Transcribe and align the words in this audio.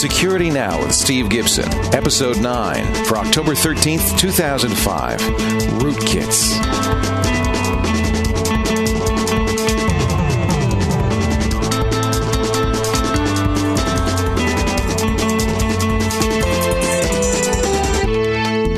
Security 0.00 0.48
Now 0.48 0.80
with 0.80 0.94
Steve 0.94 1.28
Gibson, 1.28 1.68
Episode 1.94 2.40
9 2.40 3.04
for 3.04 3.18
October 3.18 3.52
13th, 3.52 4.18
2005. 4.18 5.20
Rootkits. 5.78 6.56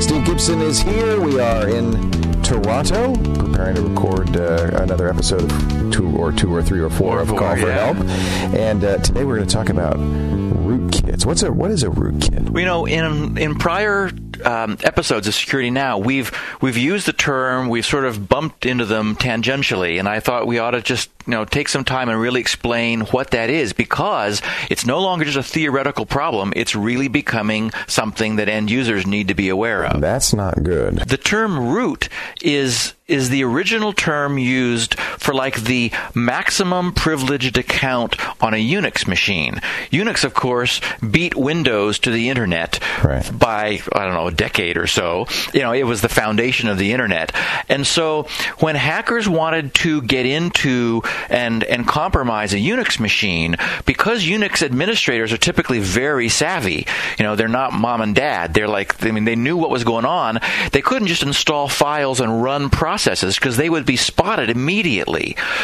Steve 0.01 0.25
Gibson 0.25 0.61
is 0.61 0.81
here. 0.81 1.21
We 1.21 1.39
are 1.39 1.69
in 1.69 2.11
Toronto, 2.41 3.15
preparing 3.39 3.75
to 3.75 3.81
record 3.81 4.35
uh, 4.35 4.71
another 4.73 5.07
episode 5.07 5.49
of 5.49 5.91
two 5.93 6.13
or 6.17 6.33
two 6.33 6.53
or 6.53 6.61
three 6.61 6.81
or 6.81 6.89
four 6.89 7.21
of 7.21 7.29
four, 7.29 7.39
Call 7.39 7.55
for 7.55 7.67
yeah. 7.67 7.93
Help. 7.93 8.53
And 8.53 8.83
uh, 8.83 8.97
today 8.97 9.23
we're 9.23 9.37
going 9.37 9.47
to 9.47 9.53
talk 9.53 9.69
about 9.69 9.97
rootkits. 10.51 11.25
What's 11.25 11.43
a 11.43 11.51
what 11.51 11.71
is 11.71 11.83
a 11.83 11.87
rootkit? 11.87 12.49
Well, 12.49 12.59
you 12.59 12.65
know, 12.65 12.85
in 12.85 13.37
in 13.37 13.55
prior 13.55 14.11
um, 14.45 14.77
episodes 14.83 15.27
of 15.27 15.33
Security 15.33 15.69
Now, 15.69 15.97
we've 15.97 16.31
we've 16.61 16.77
used 16.77 17.05
the 17.05 17.13
term, 17.13 17.69
we've 17.69 17.85
sort 17.85 18.05
of 18.05 18.27
bumped 18.27 18.65
into 18.65 18.85
them 18.85 19.15
tangentially, 19.15 19.99
and 19.99 20.07
I 20.07 20.19
thought 20.19 20.47
we 20.47 20.59
ought 20.59 20.71
to 20.71 20.81
just 20.81 21.09
you 21.25 21.31
know 21.31 21.45
take 21.45 21.69
some 21.69 21.83
time 21.83 22.09
and 22.09 22.19
really 22.19 22.41
explain 22.41 23.01
what 23.01 23.31
that 23.31 23.49
is 23.49 23.73
because 23.73 24.41
it's 24.69 24.85
no 24.85 24.99
longer 24.99 25.25
just 25.25 25.37
a 25.37 25.43
theoretical 25.43 26.05
problem; 26.05 26.53
it's 26.55 26.75
really 26.75 27.07
becoming 27.07 27.71
something 27.87 28.37
that 28.37 28.49
end 28.49 28.69
users 28.69 29.05
need 29.05 29.29
to 29.29 29.35
be 29.35 29.49
aware 29.49 29.85
of. 29.85 30.01
That's 30.01 30.33
not 30.33 30.63
good. 30.63 30.97
The 30.97 31.17
term 31.17 31.69
root 31.69 32.09
is 32.41 32.93
is 33.07 33.29
the 33.29 33.43
original 33.43 33.93
term 33.93 34.37
used 34.37 34.95
for 35.23 35.33
like 35.33 35.61
the 35.63 35.91
maximum 36.13 36.91
privileged 36.91 37.57
account 37.57 38.15
on 38.43 38.53
a 38.53 38.57
Unix 38.57 39.07
machine. 39.07 39.61
Unix, 39.91 40.23
of 40.23 40.33
course, 40.33 40.81
beat 41.09 41.35
Windows 41.35 41.97
to 41.99 42.11
the 42.11 42.29
internet 42.29 42.79
Right. 43.03 43.29
by 43.37 43.81
I 43.93 44.03
don't 44.05 44.13
know 44.13 44.27
a 44.27 44.31
decade 44.31 44.77
or 44.77 44.87
so. 44.87 45.27
You 45.53 45.61
know, 45.61 45.71
it 45.71 45.83
was 45.83 46.01
the 46.01 46.09
foundation 46.09 46.67
of 46.69 46.77
the 46.77 46.91
internet, 46.91 47.31
and 47.69 47.87
so 47.87 48.27
when 48.59 48.75
hackers 48.75 49.27
wanted 49.29 49.73
to 49.75 50.01
get 50.01 50.25
into 50.25 51.01
and 51.29 51.63
and 51.63 51.87
compromise 51.87 52.53
a 52.53 52.57
Unix 52.57 52.99
machine, 52.99 53.55
because 53.85 54.23
Unix 54.23 54.61
administrators 54.61 55.31
are 55.31 55.37
typically 55.37 55.79
very 55.79 56.27
savvy. 56.29 56.85
You 57.17 57.23
know, 57.23 57.35
they're 57.35 57.47
not 57.47 57.71
mom 57.73 58.01
and 58.01 58.13
dad. 58.15 58.53
They're 58.53 58.67
like 58.67 59.03
I 59.05 59.11
mean, 59.11 59.23
they 59.25 59.35
knew 59.35 59.55
what 59.55 59.69
was 59.69 59.83
going 59.83 60.05
on. 60.05 60.39
They 60.71 60.81
couldn't 60.81 61.07
just 61.07 61.23
install 61.23 61.67
files 61.69 62.19
and 62.19 62.43
run 62.43 62.69
processes 62.69 63.35
because 63.35 63.55
they 63.57 63.69
would 63.69 63.85
be 63.85 63.95
spotted 63.95 64.49
immediately. 64.49 65.12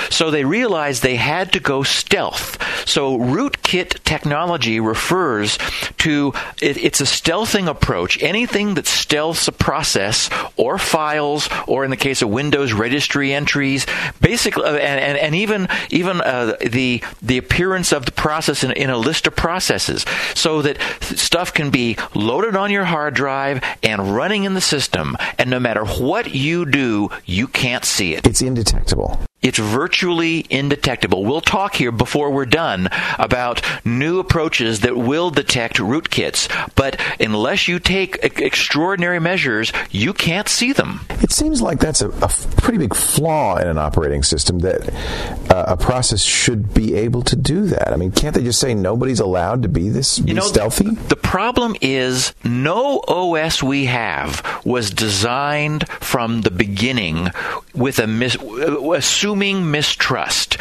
So 0.09 0.31
they 0.31 0.45
realized 0.45 1.03
they 1.03 1.15
had 1.15 1.53
to 1.53 1.59
go 1.59 1.83
stealth. 1.83 2.57
So 2.87 3.17
rootkit 3.17 4.03
technology 4.03 4.79
refers 4.79 5.57
to 5.99 6.33
it, 6.61 6.77
it's 6.77 7.01
a 7.01 7.05
stealthing 7.05 7.67
approach. 7.67 8.21
Anything 8.21 8.75
that 8.75 8.85
stealths 8.85 9.47
a 9.47 9.51
process 9.51 10.29
or 10.57 10.77
files, 10.77 11.49
or 11.67 11.83
in 11.83 11.89
the 11.89 11.97
case 11.97 12.21
of 12.21 12.29
Windows, 12.29 12.73
registry 12.73 13.33
entries, 13.33 13.85
basically, 14.21 14.63
uh, 14.63 14.73
and, 14.73 14.99
and, 14.99 15.17
and 15.17 15.35
even 15.35 15.67
even 15.89 16.21
uh, 16.21 16.55
the 16.65 17.03
the 17.21 17.37
appearance 17.37 17.91
of 17.91 18.05
the 18.05 18.11
process 18.11 18.63
in, 18.63 18.71
in 18.71 18.89
a 18.89 18.97
list 18.97 19.27
of 19.27 19.35
processes, 19.35 20.05
so 20.33 20.61
that 20.61 20.77
stuff 21.01 21.53
can 21.53 21.69
be 21.69 21.97
loaded 22.15 22.55
on 22.55 22.71
your 22.71 22.85
hard 22.85 23.13
drive 23.13 23.63
and 23.83 24.15
running 24.15 24.43
in 24.43 24.53
the 24.53 24.61
system, 24.61 25.15
and 25.37 25.49
no 25.49 25.59
matter 25.59 25.85
what 25.85 26.33
you 26.33 26.65
do, 26.65 27.09
you 27.25 27.47
can't 27.47 27.85
see 27.85 28.13
it. 28.15 28.25
It's 28.25 28.41
indetectable. 28.41 29.19
It's 29.41 29.57
virtually 29.57 30.45
indetectable. 30.49 31.23
We'll 31.23 31.39
talk 31.39 31.75
here 31.75 31.93
before 31.93 32.29
we're 32.29 32.45
done 32.45 32.89
about 33.17 33.61
new 33.85 34.19
approaches 34.19 34.81
that 34.81 34.97
will 34.97 35.29
detect 35.29 35.77
rootkits, 35.77 36.49
but 36.75 36.99
unless 37.21 37.67
you 37.69 37.79
take 37.79 38.17
e- 38.17 38.43
extraordinary 38.43 39.19
measures, 39.19 39.71
you 39.91 40.11
can't 40.13 40.49
see 40.49 40.73
them. 40.73 40.99
It 41.21 41.31
seems 41.31 41.61
like 41.61 41.79
that's 41.79 42.01
a 42.01 42.09
pretty 42.57 42.79
big 42.79 42.93
flaw 42.93 43.57
in 43.57 43.67
an 43.67 43.77
operating 43.77 44.23
system 44.23 44.59
that 44.59 44.89
uh, 45.49 45.65
a 45.67 45.77
process 45.77 46.21
should 46.21 46.73
be 46.73 46.95
able 46.95 47.21
to 47.23 47.35
do 47.37 47.65
that. 47.67 47.93
I 47.93 47.95
mean, 47.95 48.11
can't 48.11 48.35
they 48.35 48.43
just 48.43 48.59
say 48.59 48.73
nobody's 48.73 49.21
allowed 49.21 49.63
to 49.63 49.69
be 49.69 49.87
this 49.89 50.19
be 50.19 50.29
You 50.29 50.35
know, 50.35 50.41
stealthy? 50.41 50.89
The 50.89 51.15
problem 51.15 51.75
is 51.81 52.33
no 52.43 52.99
OS 53.07 53.63
we 53.63 53.85
have 53.85 54.43
was 54.65 54.89
designed 54.89 55.87
from 55.89 56.41
the 56.41 56.51
beginning 56.51 57.29
with 57.73 57.99
a 57.99 58.07
mis- 58.07 58.37
assuming 59.29 59.69
mistrust. 59.69 60.57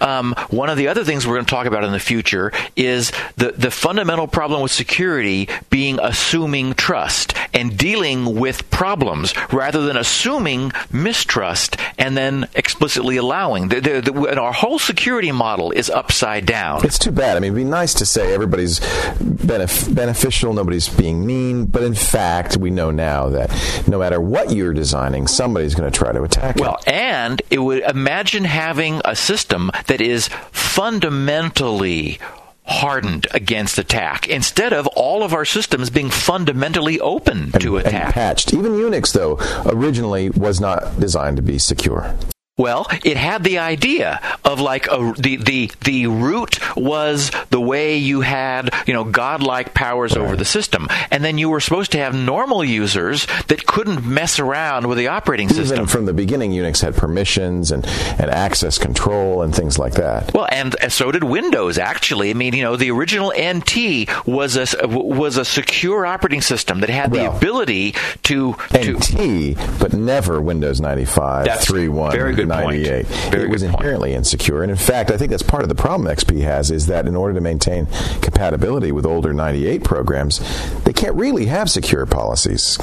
Um, 0.00 0.32
one 0.50 0.70
of 0.70 0.76
the 0.76 0.86
other 0.86 1.02
things 1.02 1.26
we're 1.26 1.34
going 1.34 1.44
to 1.44 1.50
talk 1.50 1.66
about 1.66 1.82
in 1.82 1.90
the 1.90 1.98
future 1.98 2.52
is 2.76 3.10
the, 3.36 3.50
the 3.50 3.70
fundamental 3.70 4.28
problem 4.28 4.62
with 4.62 4.70
security 4.70 5.48
being 5.70 5.98
assuming 6.00 6.74
trust 6.74 7.34
and 7.52 7.76
dealing 7.76 8.38
with 8.38 8.70
problems 8.70 9.34
rather 9.52 9.82
than 9.82 9.96
assuming 9.96 10.70
mistrust 10.92 11.76
and 11.98 12.16
then 12.16 12.46
explicitly 12.54 13.16
allowing. 13.16 13.68
The, 13.70 13.80
the, 13.80 14.00
the, 14.12 14.40
our 14.40 14.52
whole 14.52 14.78
security 14.78 15.32
model 15.32 15.72
is 15.72 15.90
upside 15.90 16.46
down. 16.46 16.84
It's 16.84 17.00
too 17.00 17.10
bad. 17.10 17.36
I 17.36 17.40
mean, 17.40 17.52
it'd 17.52 17.56
be 17.56 17.64
nice 17.64 17.92
to 17.94 18.06
say 18.06 18.32
everybody's 18.32 18.78
benef- 19.18 19.92
beneficial, 19.92 20.54
nobody's 20.54 20.88
being 20.88 21.26
mean, 21.26 21.64
but 21.64 21.82
in 21.82 21.94
fact, 21.94 22.56
we 22.56 22.70
know 22.70 22.92
now 22.92 23.30
that 23.30 23.50
no 23.88 23.98
matter 23.98 24.20
what 24.20 24.52
you're 24.52 24.72
designing, 24.72 25.26
somebody's 25.26 25.74
going 25.74 25.90
to 25.90 25.96
try 25.96 26.12
to 26.12 26.22
attack 26.22 26.56
Well, 26.56 26.76
it. 26.86 26.92
and 26.92 27.42
it 27.50 27.58
would 27.58 27.80
imagine 27.80 28.11
having 28.44 29.00
a 29.04 29.16
system 29.16 29.70
that 29.86 30.00
is 30.00 30.28
fundamentally 30.50 32.18
hardened 32.64 33.26
against 33.32 33.78
attack 33.78 34.28
instead 34.28 34.72
of 34.72 34.86
all 34.88 35.22
of 35.22 35.32
our 35.32 35.44
systems 35.44 35.90
being 35.90 36.10
fundamentally 36.10 37.00
open 37.00 37.50
to 37.52 37.78
and 37.78 37.86
attack. 37.86 38.14
patched. 38.14 38.52
Even 38.52 38.72
Unix, 38.72 39.12
though, 39.12 39.38
originally 39.66 40.30
was 40.30 40.60
not 40.60 41.00
designed 41.00 41.36
to 41.36 41.42
be 41.42 41.58
secure. 41.58 42.14
Well, 42.58 42.86
it 43.02 43.16
had 43.16 43.44
the 43.44 43.58
idea 43.60 44.20
of 44.44 44.60
like 44.60 44.86
a, 44.86 45.14
the 45.16 45.36
the 45.36 45.70
the 45.84 46.06
root 46.06 46.60
was 46.76 47.30
the 47.48 47.60
way 47.60 47.96
you 47.96 48.20
had 48.20 48.68
you 48.86 48.92
know 48.92 49.04
godlike 49.04 49.72
powers 49.72 50.14
over 50.16 50.36
the 50.36 50.44
system, 50.44 50.86
and 51.10 51.24
then 51.24 51.38
you 51.38 51.48
were 51.48 51.60
supposed 51.60 51.92
to 51.92 51.98
have 51.98 52.14
normal 52.14 52.62
users 52.62 53.26
that 53.48 53.66
couldn't 53.66 54.04
mess 54.06 54.38
around 54.38 54.86
with 54.86 54.98
the 54.98 55.08
operating 55.08 55.48
system. 55.48 55.78
Even 55.78 55.86
from 55.86 56.04
the 56.04 56.12
beginning, 56.12 56.50
Unix 56.52 56.82
had 56.82 56.94
permissions 56.94 57.72
and, 57.72 57.86
and 57.86 58.30
access 58.30 58.76
control 58.76 59.40
and 59.40 59.54
things 59.54 59.78
like 59.78 59.94
that. 59.94 60.34
Well, 60.34 60.46
and 60.52 60.76
so 60.90 61.10
did 61.10 61.24
Windows. 61.24 61.78
Actually, 61.78 62.28
I 62.28 62.34
mean, 62.34 62.54
you 62.54 62.62
know, 62.62 62.76
the 62.76 62.90
original 62.90 63.32
NT 63.34 64.08
was 64.26 64.56
a 64.56 64.86
was 64.86 65.38
a 65.38 65.46
secure 65.46 66.04
operating 66.04 66.42
system 66.42 66.80
that 66.80 66.90
had 66.90 67.12
Well, 67.12 67.30
the 67.32 67.36
ability 67.38 67.92
to 68.24 68.54
to. 68.74 68.92
NT, 68.98 69.56
but 69.80 69.94
never 69.94 70.42
Windows 70.42 70.82
95, 70.82 71.46
3.1, 71.46 72.12
very 72.12 72.34
good 72.34 72.41
point. 72.48 72.82
98. 72.82 73.06
Very 73.06 73.44
it 73.44 73.50
was 73.50 73.62
good 73.62 73.70
point. 73.70 73.80
inherently 73.82 74.14
insecure. 74.14 74.62
And 74.62 74.70
in 74.70 74.76
fact, 74.76 75.10
I 75.10 75.16
think 75.16 75.30
that's 75.30 75.42
part 75.42 75.62
of 75.62 75.68
the 75.68 75.74
problem 75.74 76.08
XP 76.14 76.40
has 76.42 76.70
is 76.70 76.86
that 76.86 77.06
in 77.06 77.16
order 77.16 77.34
to 77.34 77.40
maintain 77.40 77.86
compatibility 78.20 78.92
with 78.92 79.06
older 79.06 79.32
98 79.32 79.84
programs, 79.84 80.40
they 80.84 80.92
can't 80.92 81.14
really 81.16 81.46
have 81.46 81.70
secure 81.70 82.06
policies. 82.06 82.78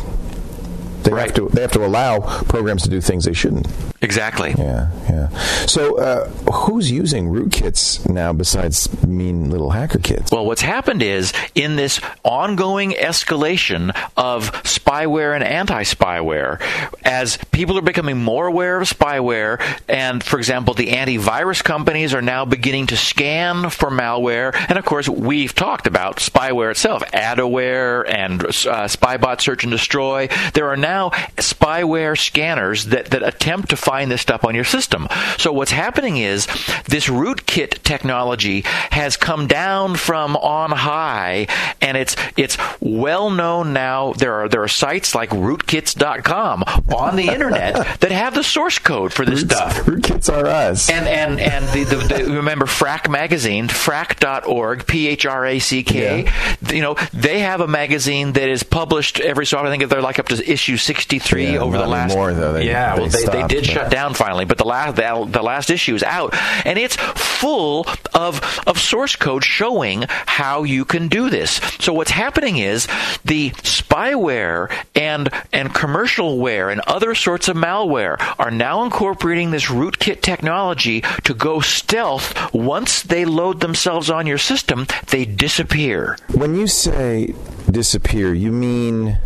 They 1.04 1.12
Right. 1.14 1.28
have 1.28 1.34
to 1.36 1.50
they 1.54 1.62
have 1.62 1.72
to 1.72 1.86
allow 1.86 2.20
programs 2.20 2.84
to 2.84 2.90
do 2.90 3.00
things 3.00 3.24
they 3.24 3.32
shouldn't. 3.34 3.68
Exactly. 4.02 4.54
Yeah, 4.58 4.90
yeah. 5.10 5.30
So, 5.66 5.98
uh, 5.98 6.28
who's 6.52 6.92
using 6.92 7.30
rootkits 7.30 8.08
now 8.08 8.32
besides 8.34 8.90
mean 9.06 9.50
little 9.50 9.72
hacker 9.72 10.00
kids? 10.00 10.30
Well, 10.32 10.46
what's 10.46 10.62
happened 10.62 11.02
is 11.02 11.32
in 11.56 11.78
this 11.78 12.00
ongoing 12.24 12.92
escalation 12.92 13.96
of 14.18 14.52
spyware 14.64 15.34
and 15.36 15.44
anti 15.44 15.84
spyware, 15.84 16.62
as 17.04 17.38
people 17.60 17.78
are 17.78 17.82
becoming 17.82 18.16
more 18.16 18.48
aware 18.48 18.80
of 18.80 18.88
spyware, 18.88 19.62
and 19.90 20.24
for 20.24 20.38
example, 20.38 20.74
the 20.74 20.92
antivirus 20.92 21.62
companies 21.62 22.14
are 22.14 22.22
now 22.22 22.46
beginning 22.46 22.88
to 22.88 22.96
scan 22.96 23.70
for 23.70 23.90
malware. 23.90 24.56
And 24.70 24.80
of 24.80 24.86
course, 24.86 25.10
we've 25.10 25.54
talked 25.54 25.86
about 25.86 26.20
spyware 26.20 26.72
itself, 26.72 27.04
Adaware 27.12 28.08
and 28.08 28.46
uh, 28.46 28.48
Spybot 28.88 29.42
Search 29.42 29.66
and 29.66 29.72
Destroy. 29.72 30.30
There 30.54 30.70
are 30.70 30.78
now 30.78 31.10
spyware 31.36 32.18
scanners 32.18 32.86
that, 32.86 33.08
that 33.08 33.24
attempt 33.24 33.72
to 33.72 33.76
find 33.76 34.10
this 34.10 34.22
stuff 34.22 34.46
on 34.46 34.56
your 34.56 34.64
system. 34.64 35.10
So 35.38 35.52
what's 35.52 35.72
happening 35.72 36.16
is 36.16 36.46
this 36.86 37.08
rootkit 37.08 37.84
technology 37.84 38.62
has 38.92 39.18
come 39.18 39.48
down 39.48 39.98
from 39.98 40.38
on 40.38 40.72
high 40.72 41.48
and 41.82 41.98
it's 41.98 42.16
it's 42.38 42.58
well 42.80 43.30
known 43.30 43.74
now 43.74 44.14
there 44.14 44.34
are 44.36 44.48
there 44.48 44.64
are 44.64 44.70
sites 44.70 45.14
like 45.14 45.30
rootkits.com 45.32 46.64
on 46.96 47.16
the 47.18 47.28
internet 47.28 47.49
internet 47.54 48.00
that 48.00 48.12
have 48.12 48.34
the 48.34 48.44
source 48.44 48.80
code 48.80 49.14
for 49.14 49.26
this 49.26 49.42
Roots, 49.42 49.56
stuff. 49.56 49.74
Rootkits 49.86 50.34
are 50.34 50.46
us. 50.48 50.90
And 50.90 51.08
and 51.08 51.40
and 51.40 51.66
the, 51.70 51.84
the, 51.96 51.96
the 52.24 52.24
remember 52.36 52.66
Phrack 52.66 53.10
magazine, 53.10 53.68
phrack.org, 53.68 54.88
P 54.88 55.08
H 55.08 55.26
R 55.26 55.46
A 55.46 55.60
C 55.60 55.84
K. 55.84 56.32
You 56.74 56.82
know, 56.82 56.96
they 57.14 57.40
have 57.40 57.62
a 57.62 57.68
magazine 57.68 58.34
that 58.34 58.50
is 58.50 58.64
published 58.64 59.20
every 59.20 59.46
so 59.46 59.58
often. 59.58 59.72
I 59.72 59.78
think 59.78 59.90
they're 59.90 60.02
like 60.02 60.20
up 60.20 60.28
to 60.30 60.52
issue 60.52 60.78
63 60.78 61.54
Yeah, 61.54 61.60
over 61.60 61.78
the 61.78 61.88
last 61.88 62.12
anymore, 62.12 62.34
though. 62.34 62.54
They- 62.54 62.68
Yeah, 62.68 62.96
they 62.96 63.02
well 63.02 63.10
they, 63.10 63.26
they 63.26 63.48
did 63.48 63.64
but- 63.66 63.72
shut 63.72 63.92
down 63.92 64.14
finally, 64.14 64.46
but 64.46 64.58
the 64.58 64.66
last 64.66 64.96
the, 64.96 65.28
the 65.30 65.42
last 65.44 65.70
issue 65.70 65.96
is 65.96 66.04
out 66.04 66.34
and 66.66 66.78
it's 66.78 66.96
full 66.96 67.86
of 68.14 68.42
of 68.68 68.80
source 68.80 69.16
code 69.16 69.44
showing 69.44 70.06
how 70.10 70.64
you 70.64 70.86
can 70.86 71.08
do 71.08 71.30
this. 71.30 71.60
So 71.80 71.94
what's 71.94 72.12
happening 72.12 72.58
is 72.58 72.88
the 73.26 73.50
spyware 73.52 74.72
and 74.96 75.30
and 75.54 75.70
commercialware 75.70 76.72
and 76.72 76.82
other 76.82 77.16
sorts 77.30 77.48
of 77.48 77.56
malware 77.56 78.18
are 78.40 78.50
now 78.50 78.84
incorporating 78.84 79.52
this 79.52 79.68
rootkit 79.68 80.20
technology 80.22 81.02
to 81.24 81.32
go 81.36 81.60
stealth. 81.60 82.52
Once 82.56 83.04
they 83.04 83.24
load 83.24 83.60
themselves 83.60 84.10
on 84.10 84.26
your 84.26 84.40
system, 84.40 84.88
they 85.12 85.26
disappear. 85.26 86.18
When 86.34 86.56
you 86.56 86.66
say 86.66 87.36
disappear, 87.72 88.34
you 88.34 88.52
mean 88.52 89.18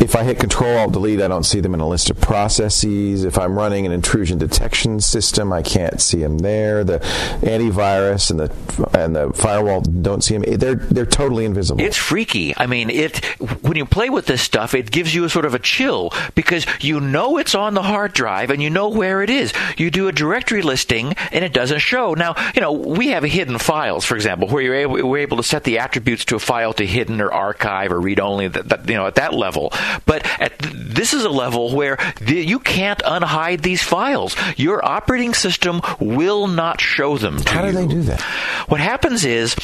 if 0.00 0.14
I 0.14 0.24
hit 0.24 0.38
Control 0.38 0.76
Alt 0.76 0.92
Delete, 0.92 1.22
I 1.22 1.28
don't 1.28 1.44
see 1.44 1.60
them 1.60 1.72
in 1.72 1.80
a 1.80 1.88
list 1.88 2.10
of 2.10 2.20
processes. 2.20 3.24
If 3.24 3.38
I'm 3.38 3.56
running 3.56 3.86
an 3.86 3.92
intrusion 3.92 4.38
detection 4.38 5.00
system, 5.00 5.52
I 5.52 5.62
can't 5.62 6.00
see 6.00 6.18
them 6.18 6.38
there. 6.38 6.84
The 6.84 6.98
antivirus 7.40 8.30
and 8.30 8.40
the 8.40 8.98
and 8.98 9.16
the 9.16 9.32
firewall 9.32 9.80
don't 9.80 10.22
see 10.22 10.36
them. 10.36 10.58
They're 10.58 10.74
they're 10.74 11.06
totally 11.06 11.44
invisible. 11.44 11.80
It's 11.80 11.96
freaky. 11.96 12.54
I 12.56 12.66
mean, 12.66 12.90
it 12.90 13.24
when 13.62 13.76
you 13.76 13.86
play 13.86 14.10
with 14.10 14.26
this 14.26 14.42
stuff, 14.42 14.74
it 14.74 14.90
gives 14.90 15.14
you 15.14 15.24
a 15.24 15.30
sort 15.30 15.44
of 15.44 15.54
a 15.54 15.58
chill 15.58 16.12
because 16.34 16.66
you 16.80 17.00
know 17.00 17.38
it's 17.38 17.54
on 17.54 17.74
the 17.74 17.82
hard 17.82 18.12
drive 18.12 18.50
and 18.50 18.62
you 18.62 18.70
know 18.70 18.88
where 18.88 19.22
it 19.22 19.30
is. 19.30 19.52
You 19.78 19.90
do 19.90 20.08
a 20.08 20.12
directory 20.12 20.62
listing 20.62 21.14
and 21.32 21.44
it 21.44 21.52
doesn't 21.52 21.78
show. 21.78 22.14
Now, 22.14 22.34
you 22.54 22.60
know, 22.60 22.72
we 22.72 23.08
have 23.08 23.24
hidden 23.24 23.58
files, 23.58 24.04
for 24.04 24.14
example, 24.14 24.48
where 24.48 24.62
you're 24.62 24.74
able, 24.74 25.08
we're 25.08 25.18
able 25.18 25.38
to 25.38 25.42
set 25.42 25.64
the 25.64 25.78
attributes 25.78 26.24
to 26.26 26.36
a 26.36 26.38
file 26.38 26.72
to 26.74 26.86
hidden 26.86 27.20
or 27.20 27.32
archive 27.66 27.92
or 27.92 28.00
read 28.00 28.20
only. 28.20 28.48
That, 28.48 28.68
that, 28.68 28.88
you 28.88 28.94
know, 28.94 29.06
at 29.06 29.16
that 29.16 29.34
level. 29.34 29.72
But 30.04 30.26
at 30.40 30.58
th- 30.58 30.74
this 30.74 31.12
is 31.12 31.24
a 31.24 31.30
level 31.30 31.74
where 31.74 31.98
the, 32.20 32.34
you 32.36 32.58
can't 32.58 32.98
unhide 33.00 33.62
these 33.62 33.82
files. 33.82 34.36
Your 34.56 34.84
operating 34.84 35.34
system 35.34 35.80
will 36.00 36.46
not 36.46 36.80
show 36.80 37.18
them. 37.18 37.38
To 37.38 37.50
How 37.52 37.62
do 37.62 37.68
you. 37.68 37.72
they 37.74 37.86
do 37.86 38.02
that? 38.02 38.20
What 38.68 38.80
happens 38.80 39.24
is 39.24 39.56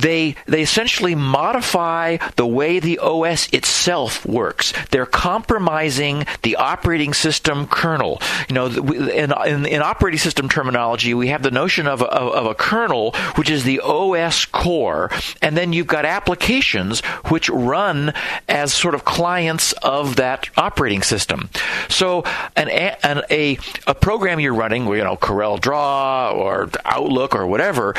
they 0.00 0.36
they 0.46 0.62
essentially 0.62 1.14
modify 1.14 2.18
the 2.36 2.46
way 2.46 2.78
the 2.78 2.98
OS 2.98 3.48
itself 3.52 4.24
works. 4.24 4.72
They're 4.90 5.06
compromising 5.06 6.26
the 6.42 6.56
operating 6.56 7.14
system 7.14 7.66
kernel. 7.66 8.20
You 8.48 8.54
know, 8.54 8.66
in, 8.66 9.32
in, 9.32 9.66
in 9.66 9.82
operating 9.82 10.18
system 10.18 10.48
terminology, 10.48 11.14
we 11.14 11.28
have 11.28 11.42
the 11.42 11.50
notion 11.50 11.86
of 11.86 12.02
a, 12.02 12.06
of 12.06 12.46
a 12.46 12.54
kernel, 12.54 13.12
which 13.34 13.50
is 13.50 13.64
the 13.64 13.80
OS 13.80 14.44
core, 14.44 15.10
and 15.42 15.56
then 15.56 15.72
you've 15.72 15.86
got 15.86 16.04
applications 16.04 17.00
which 17.26 17.48
run 17.48 18.12
as 18.48 18.72
sort 18.72 18.94
of 18.94 19.04
clients 19.04 19.72
of 19.74 20.16
that 20.16 20.48
operating 20.56 21.02
system. 21.02 21.48
So 21.88 22.24
an, 22.56 22.68
an 22.68 23.22
a 23.30 23.58
a 23.86 23.94
program 23.94 24.40
you're 24.40 24.54
running, 24.54 24.86
you 24.86 25.04
know, 25.04 25.16
Corel 25.16 25.60
Draw 25.60 26.32
or 26.32 26.70
Outlook 26.84 27.34
or 27.34 27.46
whatever, 27.46 27.94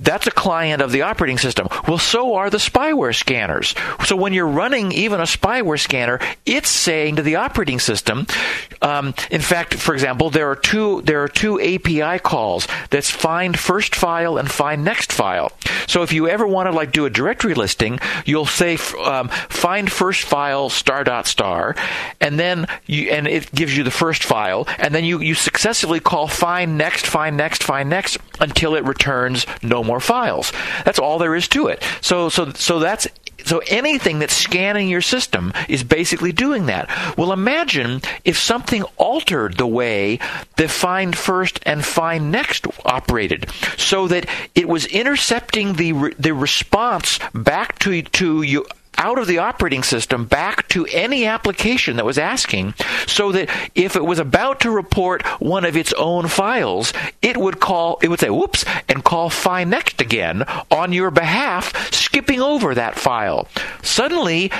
that's 0.00 0.26
a 0.26 0.30
client 0.30 0.82
of 0.82 0.92
the 0.92 1.02
operating 1.02 1.38
system. 1.40 1.68
Well, 1.86 1.98
so 1.98 2.34
are 2.34 2.50
the 2.50 2.58
spyware 2.58 3.14
scanners. 3.14 3.74
So 4.04 4.16
when 4.16 4.32
you're 4.32 4.46
running 4.46 4.92
even 4.92 5.20
a 5.20 5.24
spyware 5.24 5.80
scanner, 5.80 6.20
it's 6.46 6.68
saying 6.68 7.16
to 7.16 7.22
the 7.22 7.36
operating 7.36 7.78
system. 7.80 8.26
Um, 8.82 9.14
in 9.30 9.40
fact, 9.40 9.74
for 9.74 9.94
example, 9.94 10.30
there 10.30 10.50
are 10.50 10.56
two 10.56 11.02
there 11.02 11.22
are 11.22 11.28
two 11.28 11.60
API 11.60 12.18
calls. 12.18 12.66
That's 12.90 13.10
find 13.10 13.58
first 13.58 13.94
file 13.94 14.38
and 14.38 14.50
find 14.50 14.84
next 14.84 15.12
file. 15.12 15.52
So 15.86 16.02
if 16.02 16.12
you 16.12 16.28
ever 16.28 16.46
want 16.46 16.68
to 16.68 16.72
like 16.72 16.92
do 16.92 17.06
a 17.06 17.10
directory 17.10 17.54
listing, 17.54 17.98
you'll 18.24 18.46
say 18.46 18.78
um, 19.02 19.28
find 19.28 19.90
first 19.90 20.22
file 20.22 20.68
star 20.68 21.04
dot 21.04 21.26
star, 21.26 21.74
and 22.20 22.38
then 22.38 22.66
you 22.86 23.10
and 23.10 23.26
it 23.26 23.52
gives 23.54 23.76
you 23.76 23.84
the 23.84 23.90
first 23.90 24.24
file, 24.24 24.66
and 24.78 24.94
then 24.94 25.04
you 25.04 25.20
you 25.20 25.34
successively 25.34 26.00
call 26.00 26.28
find 26.28 26.78
next, 26.78 27.06
find 27.06 27.36
next, 27.36 27.62
find 27.62 27.90
next 27.90 28.18
until 28.40 28.74
it 28.74 28.84
returns 28.84 29.46
no 29.62 29.82
more 29.82 30.00
files. 30.00 30.52
That's 30.84 30.98
all 30.98 31.18
there 31.18 31.29
is 31.34 31.48
to 31.48 31.68
it. 31.68 31.82
So 32.00 32.28
so 32.28 32.52
so 32.52 32.78
that's 32.78 33.06
so 33.44 33.62
anything 33.68 34.18
that's 34.18 34.36
scanning 34.36 34.88
your 34.88 35.00
system 35.00 35.52
is 35.68 35.82
basically 35.82 36.32
doing 36.32 36.66
that. 36.66 36.88
Well, 37.16 37.32
imagine 37.32 38.02
if 38.24 38.38
something 38.38 38.82
altered 38.96 39.56
the 39.56 39.66
way 39.66 40.18
the 40.56 40.68
find 40.68 41.16
first 41.16 41.60
and 41.64 41.84
find 41.84 42.30
next 42.30 42.66
operated, 42.84 43.50
so 43.76 44.08
that 44.08 44.26
it 44.54 44.68
was 44.68 44.86
intercepting 44.86 45.74
the 45.74 45.92
re- 45.92 46.14
the 46.18 46.34
response 46.34 47.18
back 47.34 47.78
to 47.80 48.02
to 48.02 48.42
you 48.42 48.66
out 48.98 49.18
of 49.18 49.26
the 49.26 49.38
operating 49.38 49.82
system 49.82 50.24
back 50.26 50.68
to 50.68 50.86
any 50.86 51.26
application 51.26 51.96
that 51.96 52.04
was 52.04 52.18
asking 52.18 52.74
so 53.06 53.32
that 53.32 53.48
if 53.74 53.96
it 53.96 54.04
was 54.04 54.18
about 54.18 54.60
to 54.60 54.70
report 54.70 55.22
one 55.40 55.64
of 55.64 55.76
its 55.76 55.92
own 55.94 56.28
files, 56.28 56.92
it 57.22 57.36
would 57.36 57.60
call, 57.60 57.98
it 58.02 58.08
would 58.08 58.20
say, 58.20 58.30
whoops, 58.30 58.64
and 58.88 59.02
call 59.02 59.30
find 59.30 59.70
next 59.70 60.00
again 60.00 60.44
on 60.70 60.92
your 60.92 61.10
behalf, 61.10 61.92
skipping 61.92 62.40
over 62.40 62.74
that 62.74 62.98
file. 62.98 63.48
Suddenly, 63.82 64.52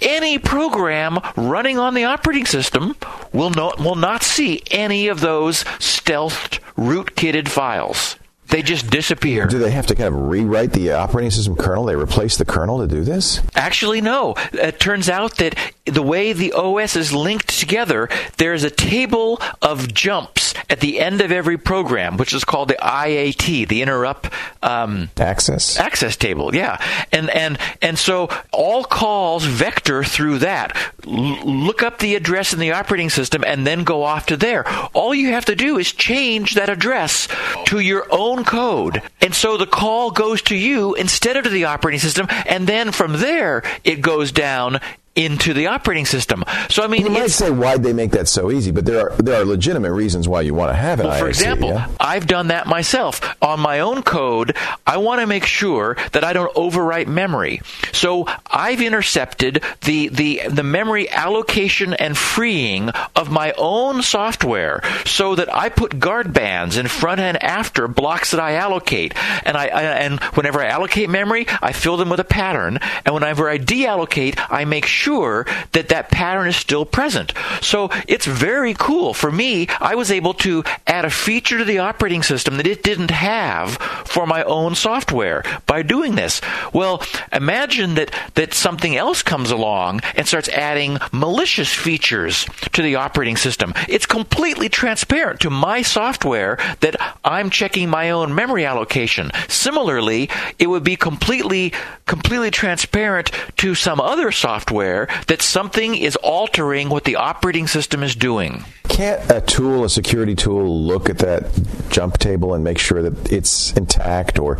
any 0.00 0.38
program 0.38 1.18
running 1.36 1.78
on 1.78 1.94
the 1.94 2.04
operating 2.04 2.46
system 2.46 2.94
will 3.32 3.50
not, 3.50 3.78
will 3.78 3.96
not 3.96 4.22
see 4.22 4.62
any 4.70 5.08
of 5.08 5.20
those 5.20 5.64
stealthed, 5.78 6.60
rootkitted 6.76 7.48
files. 7.48 8.16
They 8.50 8.62
just 8.62 8.90
disappear. 8.90 9.46
Do 9.46 9.58
they 9.58 9.70
have 9.70 9.86
to 9.88 9.94
kind 9.94 10.08
of 10.14 10.20
rewrite 10.28 10.72
the 10.72 10.92
operating 10.92 11.30
system 11.30 11.54
kernel? 11.56 11.84
They 11.84 11.96
replace 11.96 12.36
the 12.38 12.44
kernel 12.44 12.80
to 12.80 12.86
do 12.86 13.02
this? 13.04 13.40
Actually, 13.54 14.00
no. 14.00 14.34
It 14.52 14.80
turns 14.80 15.08
out 15.08 15.36
that 15.36 15.54
the 15.84 16.02
way 16.02 16.32
the 16.32 16.52
OS 16.52 16.96
is 16.96 17.12
linked 17.12 17.58
together, 17.58 18.08
there's 18.38 18.64
a 18.64 18.70
table 18.70 19.40
of 19.60 19.92
jumps 19.92 20.54
at 20.70 20.80
the 20.80 20.98
end 21.00 21.20
of 21.20 21.30
every 21.32 21.56
program, 21.58 22.16
which 22.16 22.32
is 22.34 22.44
called 22.44 22.68
the 22.68 22.76
IAT, 22.80 23.68
the 23.68 23.82
interrupt 23.82 24.30
um, 24.62 25.10
Access? 25.18 25.78
access 25.78 26.16
table. 26.16 26.54
Yeah, 26.54 26.82
and 27.12 27.30
and 27.30 27.58
and 27.80 27.98
so 27.98 28.28
all 28.52 28.84
calls 28.84 29.44
vector 29.44 30.02
through 30.04 30.38
that. 30.40 30.76
L- 31.06 31.12
look 31.44 31.82
up 31.82 31.98
the 31.98 32.14
address 32.16 32.52
in 32.52 32.58
the 32.58 32.72
operating 32.72 33.08
system 33.10 33.44
and 33.46 33.66
then 33.66 33.84
go 33.84 34.02
off 34.02 34.26
to 34.26 34.36
there. 34.36 34.68
All 34.94 35.14
you 35.14 35.28
have 35.32 35.44
to 35.46 35.54
do 35.56 35.78
is 35.78 35.92
change 35.92 36.54
that 36.54 36.68
address 36.68 37.28
to 37.66 37.78
your 37.80 38.06
own 38.10 38.37
code, 38.44 39.02
and 39.20 39.34
so 39.34 39.56
the 39.56 39.66
call 39.66 40.10
goes 40.10 40.42
to 40.42 40.56
you 40.56 40.94
instead 40.94 41.36
of 41.36 41.44
to 41.44 41.50
the 41.50 41.64
operating 41.64 42.00
system, 42.00 42.26
and 42.46 42.66
then 42.66 42.92
from 42.92 43.14
there 43.14 43.62
it 43.84 44.00
goes 44.00 44.32
down 44.32 44.80
into 45.18 45.52
the 45.52 45.66
operating 45.66 46.06
system. 46.06 46.44
So 46.70 46.84
I 46.84 46.86
mean, 46.86 47.02
You 47.02 47.10
might 47.10 47.30
say 47.32 47.50
why'd 47.50 47.82
they 47.82 47.92
make 47.92 48.12
that 48.12 48.28
so 48.28 48.52
easy, 48.52 48.70
but 48.70 48.84
there 48.84 49.10
are 49.10 49.16
there 49.16 49.34
are 49.40 49.44
legitimate 49.44 49.92
reasons 49.92 50.28
why 50.28 50.42
you 50.42 50.54
want 50.54 50.70
to 50.70 50.76
have 50.76 51.00
an 51.00 51.08
Well, 51.08 51.18
for 51.18 51.28
example, 51.28 51.70
yeah? 51.70 51.88
I've 51.98 52.28
done 52.28 52.48
that 52.48 52.66
myself. 52.68 53.20
On 53.42 53.58
my 53.58 53.80
own 53.80 54.02
code, 54.04 54.56
I 54.86 54.98
want 54.98 55.20
to 55.20 55.26
make 55.26 55.44
sure 55.44 55.96
that 56.12 56.22
I 56.22 56.32
don't 56.32 56.54
overwrite 56.54 57.08
memory. 57.08 57.60
So 57.92 58.26
I've 58.46 58.80
intercepted 58.80 59.64
the, 59.82 60.08
the, 60.08 60.42
the 60.48 60.62
memory 60.62 61.10
allocation 61.10 61.94
and 61.94 62.16
freeing 62.16 62.90
of 63.16 63.30
my 63.30 63.52
own 63.58 64.02
software 64.02 64.82
so 65.04 65.34
that 65.34 65.52
I 65.52 65.68
put 65.68 65.98
guard 65.98 66.32
bands 66.32 66.76
in 66.76 66.86
front 66.86 67.20
and 67.20 67.42
after 67.42 67.88
blocks 67.88 68.30
that 68.30 68.40
I 68.40 68.54
allocate. 68.54 69.14
And 69.44 69.56
I, 69.56 69.66
I 69.66 69.82
and 69.82 70.20
whenever 70.34 70.60
I 70.60 70.66
allocate 70.68 71.10
memory, 71.10 71.46
I 71.60 71.72
fill 71.72 71.96
them 71.96 72.08
with 72.08 72.20
a 72.20 72.24
pattern. 72.24 72.78
And 73.04 73.14
whenever 73.14 73.48
I 73.48 73.58
deallocate, 73.58 74.38
I 74.48 74.64
make 74.64 74.86
sure 74.86 75.07
that 75.08 75.88
that 75.88 76.10
pattern 76.10 76.48
is 76.48 76.56
still 76.56 76.84
present. 76.84 77.32
So 77.62 77.88
it's 78.06 78.26
very 78.26 78.74
cool. 78.74 79.14
For 79.14 79.32
me, 79.32 79.66
I 79.80 79.94
was 79.94 80.10
able 80.10 80.34
to 80.34 80.64
add 80.86 81.04
a 81.04 81.10
feature 81.10 81.58
to 81.58 81.64
the 81.64 81.78
operating 81.78 82.22
system 82.22 82.56
that 82.58 82.66
it 82.66 82.82
didn't 82.82 83.10
have 83.10 83.76
for 84.04 84.26
my 84.26 84.42
own 84.44 84.74
software 84.74 85.42
by 85.66 85.82
doing 85.82 86.14
this. 86.14 86.40
Well, 86.72 87.02
imagine 87.32 87.94
that, 87.94 88.14
that 88.34 88.52
something 88.54 88.96
else 88.96 89.22
comes 89.22 89.50
along 89.50 90.00
and 90.14 90.26
starts 90.26 90.48
adding 90.50 90.98
malicious 91.12 91.72
features 91.72 92.46
to 92.72 92.82
the 92.82 92.96
operating 92.96 93.36
system. 93.36 93.72
It's 93.88 94.06
completely 94.06 94.68
transparent 94.68 95.40
to 95.40 95.50
my 95.50 95.82
software 95.82 96.58
that 96.80 96.96
I'm 97.24 97.50
checking 97.50 97.88
my 97.88 98.10
own 98.10 98.34
memory 98.34 98.64
allocation. 98.66 99.30
Similarly, 99.48 100.28
it 100.58 100.66
would 100.68 100.84
be 100.84 100.96
completely, 100.96 101.72
completely 102.06 102.50
transparent 102.50 103.30
to 103.58 103.74
some 103.74 104.00
other 104.00 104.32
software 104.32 104.87
that 105.26 105.42
something 105.42 105.94
is 105.94 106.16
altering 106.16 106.88
what 106.88 107.04
the 107.04 107.16
operating 107.16 107.66
system 107.66 108.02
is 108.02 108.14
doing. 108.14 108.64
Can't 108.88 109.30
a 109.30 109.40
tool, 109.40 109.84
a 109.84 109.88
security 109.88 110.34
tool, 110.34 110.84
look 110.84 111.08
at 111.08 111.18
that 111.18 111.44
jump 111.90 112.18
table 112.18 112.54
and 112.54 112.64
make 112.64 112.78
sure 112.78 113.02
that 113.02 113.32
it's 113.32 113.72
intact, 113.74 114.38
or 114.38 114.58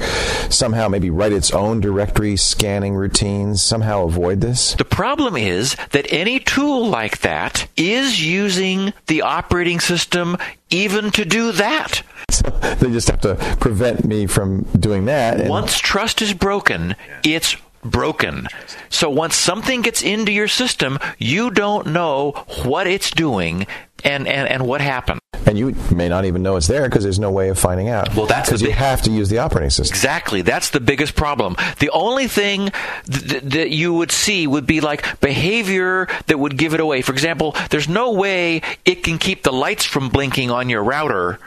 somehow 0.48 0.88
maybe 0.88 1.10
write 1.10 1.32
its 1.32 1.50
own 1.50 1.80
directory 1.80 2.36
scanning 2.36 2.94
routines? 2.94 3.62
Somehow 3.62 4.04
avoid 4.04 4.40
this? 4.40 4.74
The 4.74 4.84
problem 4.84 5.36
is 5.36 5.76
that 5.90 6.06
any 6.12 6.38
tool 6.38 6.86
like 6.88 7.20
that 7.20 7.66
is 7.76 8.24
using 8.24 8.92
the 9.06 9.22
operating 9.22 9.80
system 9.80 10.36
even 10.70 11.10
to 11.12 11.24
do 11.24 11.52
that. 11.52 12.02
So 12.30 12.50
they 12.50 12.90
just 12.92 13.08
have 13.08 13.20
to 13.22 13.34
prevent 13.58 14.04
me 14.04 14.26
from 14.26 14.62
doing 14.78 15.06
that. 15.06 15.48
Once 15.48 15.78
trust 15.78 16.20
is 16.20 16.34
broken, 16.34 16.94
it's 17.24 17.56
broken. 17.90 18.48
So 18.88 19.10
once 19.10 19.36
something 19.36 19.82
gets 19.82 20.02
into 20.02 20.32
your 20.32 20.48
system, 20.48 20.98
you 21.18 21.50
don't 21.50 21.88
know 21.88 22.32
what 22.64 22.86
it's 22.86 23.10
doing 23.10 23.66
and, 24.04 24.26
and, 24.28 24.48
and 24.48 24.66
what 24.66 24.80
happened. 24.80 25.20
And 25.46 25.58
you 25.58 25.74
may 25.94 26.08
not 26.08 26.24
even 26.24 26.42
know 26.42 26.56
it's 26.56 26.66
there 26.66 26.88
because 26.88 27.02
there's 27.02 27.18
no 27.18 27.30
way 27.30 27.48
of 27.48 27.58
finding 27.58 27.88
out. 27.88 28.14
Well, 28.14 28.26
that's 28.26 28.48
because 28.48 28.62
you 28.62 28.72
have 28.72 29.02
to 29.02 29.10
use 29.10 29.28
the 29.28 29.38
operating 29.38 29.70
system. 29.70 29.94
Exactly. 29.94 30.42
That's 30.42 30.70
the 30.70 30.80
biggest 30.80 31.16
problem. 31.16 31.56
The 31.78 31.90
only 31.90 32.28
thing 32.28 32.70
th- 33.10 33.42
that 33.42 33.70
you 33.70 33.94
would 33.94 34.10
see 34.10 34.46
would 34.46 34.66
be 34.66 34.80
like 34.80 35.20
behavior 35.20 36.06
that 36.26 36.38
would 36.38 36.56
give 36.58 36.74
it 36.74 36.80
away. 36.80 37.02
For 37.02 37.12
example, 37.12 37.56
there's 37.70 37.88
no 37.88 38.12
way 38.12 38.62
it 38.84 39.02
can 39.02 39.18
keep 39.18 39.42
the 39.42 39.52
lights 39.52 39.84
from 39.84 40.10
blinking 40.10 40.50
on 40.50 40.68
your 40.68 40.84
router 40.84 41.38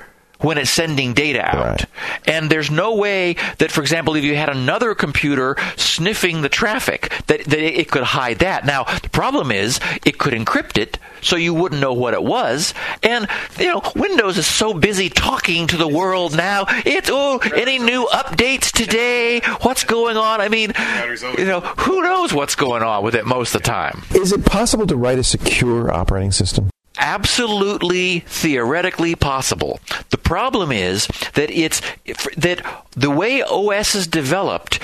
when 0.42 0.58
it's 0.58 0.72
sending 0.72 1.14
data 1.14 1.44
out. 1.44 1.66
Right. 1.66 1.86
And 2.26 2.50
there's 2.50 2.72
no 2.72 2.96
way 2.96 3.36
that, 3.60 3.72
for 3.72 3.82
example, 3.82 4.16
if 4.16 4.24
you 4.24 4.36
had 4.36 4.50
another 4.50 4.96
computer 4.96 5.56
sniffing 5.78 6.42
the 6.42 6.50
traffic, 6.50 7.12
that, 7.28 7.46
that 7.46 7.60
it 7.60 7.90
could 7.92 8.04
hide 8.04 8.40
that. 8.40 8.66
Now, 8.66 8.84
the 8.84 9.10
problem 9.10 9.52
is 9.52 9.80
it 10.06 10.18
could 10.18 10.34
encrypt 10.34 10.78
it 10.78 10.98
so 11.22 11.36
you 11.36 11.54
wouldn't 11.54 11.80
know 11.80 11.94
what 11.94 12.14
it 12.14 12.24
was. 12.24 12.74
And, 13.04 13.28
you 13.60 13.68
know, 13.68 13.82
Windows 13.96 14.38
is 14.38 14.48
so 14.48 14.74
busy 14.74 15.10
talking 15.10 15.68
to 15.68 15.78
the 15.78 15.88
world 15.88 16.36
now. 16.36 16.66
It's, 16.86 17.10
oh, 17.12 17.38
any 17.56 17.78
new 17.78 18.08
updates 18.12 18.72
today? 18.72 19.42
What's 19.62 19.84
going 19.84 20.18
on? 20.18 20.42
I 20.42 20.50
mean, 20.50 20.74
you 21.38 21.46
know, 21.46 21.62
who 21.62 22.02
knows 22.02 22.34
what's 22.34 22.56
going 22.56 22.82
on 22.82 23.04
with 23.04 23.16
it 23.16 23.26
most 23.26 23.54
of 23.56 23.62
the 23.62 23.68
time? 23.68 24.04
Is 24.16 24.32
it 24.32 24.46
possible 24.46 24.88
to 24.88 24.96
write 24.96 25.20
a 25.20 25.24
secure 25.24 25.92
operating 25.92 26.32
system? 26.32 26.71
Absolutely 27.02 28.20
theoretically 28.22 29.16
possible. 29.16 29.80
The 30.12 30.18
problem 30.18 30.72
is 30.72 31.08
that 31.34 31.50
it's 31.50 31.82
that 32.38 32.86
the 32.92 33.12
way 33.12 33.42
OS 33.42 33.96
is 33.96 34.08
developed 34.08 34.80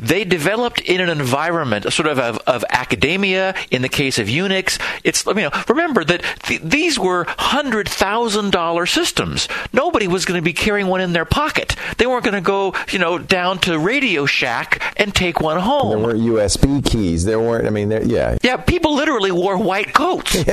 they 0.00 0.24
developed 0.24 0.80
in 0.80 1.00
an 1.00 1.08
environment 1.08 1.92
sort 1.92 2.08
of, 2.08 2.18
of 2.18 2.38
of, 2.46 2.64
academia 2.70 3.54
in 3.70 3.82
the 3.82 3.88
case 3.88 4.18
of 4.18 4.26
unix. 4.26 4.80
It's 5.04 5.24
you 5.26 5.34
know 5.34 5.50
remember 5.68 6.04
that 6.04 6.22
th- 6.44 6.62
these 6.62 6.98
were 6.98 7.26
hundred 7.28 7.88
thousand 7.88 8.50
dollar 8.50 8.86
systems. 8.86 9.48
Nobody 9.72 10.08
was 10.08 10.24
going 10.24 10.38
to 10.38 10.44
be 10.44 10.52
carrying 10.52 10.86
one 10.86 11.00
in 11.00 11.12
their 11.12 11.24
pocket. 11.24 11.76
They 11.98 12.06
weren't 12.06 12.24
going 12.24 12.34
to 12.34 12.40
go 12.40 12.74
you 12.90 12.98
know 12.98 13.18
down 13.18 13.58
to 13.60 13.78
radio 13.78 14.26
shack 14.26 14.82
and 14.96 15.14
take 15.14 15.40
one 15.40 15.60
home. 15.60 15.90
There 15.90 15.98
weren't 15.98 16.20
usb 16.20 16.90
keys. 16.90 17.24
There 17.24 17.38
weren't 17.38 17.66
i 17.66 17.70
mean 17.70 17.90
yeah. 17.90 18.38
Yeah 18.42 18.56
people 18.56 18.94
literally 18.94 19.32
wore 19.32 19.58
white 19.58 19.92
coats. 19.92 20.36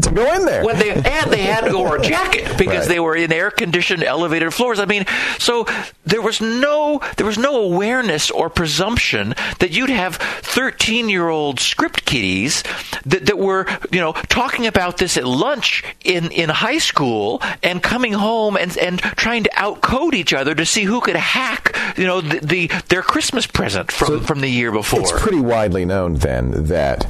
To 0.00 0.10
go 0.14 0.34
in 0.34 0.44
there. 0.44 0.64
When 0.64 0.78
they 0.78 0.92
and 0.92 1.30
they 1.30 1.42
had 1.42 1.62
to 1.62 1.70
go 1.70 1.82
wear 1.82 1.96
a 1.96 2.02
jacket 2.14 2.56
because 2.56 2.80
right. 2.80 2.88
they 2.88 3.00
were 3.00 3.16
in 3.16 3.32
air 3.32 3.50
conditioned 3.50 4.02
elevated 4.02 4.52
floors. 4.54 4.78
I 4.78 4.84
mean 4.84 5.04
so 5.38 5.66
there 6.04 6.22
was 6.22 6.40
no 6.40 7.00
there 7.16 7.26
was 7.26 7.38
no 7.38 7.62
awareness 7.62 8.30
or 8.30 8.48
presumption 8.48 8.89
assumption 8.90 9.34
that 9.60 9.70
you'd 9.70 9.90
have 9.90 10.16
13 10.16 11.08
year 11.08 11.28
old 11.28 11.60
script 11.60 12.04
kiddies 12.04 12.62
that, 13.06 13.26
that 13.26 13.38
were, 13.38 13.66
you 13.90 14.00
know, 14.00 14.12
talking 14.28 14.66
about 14.66 14.98
this 14.98 15.16
at 15.16 15.24
lunch 15.24 15.84
in, 16.04 16.30
in 16.32 16.48
high 16.48 16.78
school 16.78 17.40
and 17.62 17.82
coming 17.82 18.12
home 18.12 18.56
and, 18.56 18.76
and 18.78 19.00
trying 19.00 19.44
to 19.44 19.50
outcode 19.54 20.14
each 20.14 20.32
other 20.32 20.54
to 20.54 20.66
see 20.66 20.82
who 20.82 21.00
could 21.00 21.16
hack, 21.16 21.76
you 21.96 22.04
know, 22.04 22.20
the, 22.20 22.40
the 22.40 22.66
their 22.88 23.02
Christmas 23.02 23.46
present 23.46 23.92
from, 23.92 24.08
so 24.08 24.20
from 24.20 24.40
the 24.40 24.48
year 24.48 24.72
before. 24.72 25.00
It's 25.00 25.12
pretty 25.12 25.40
widely 25.40 25.84
known 25.84 26.14
then 26.14 26.64
that 26.66 27.06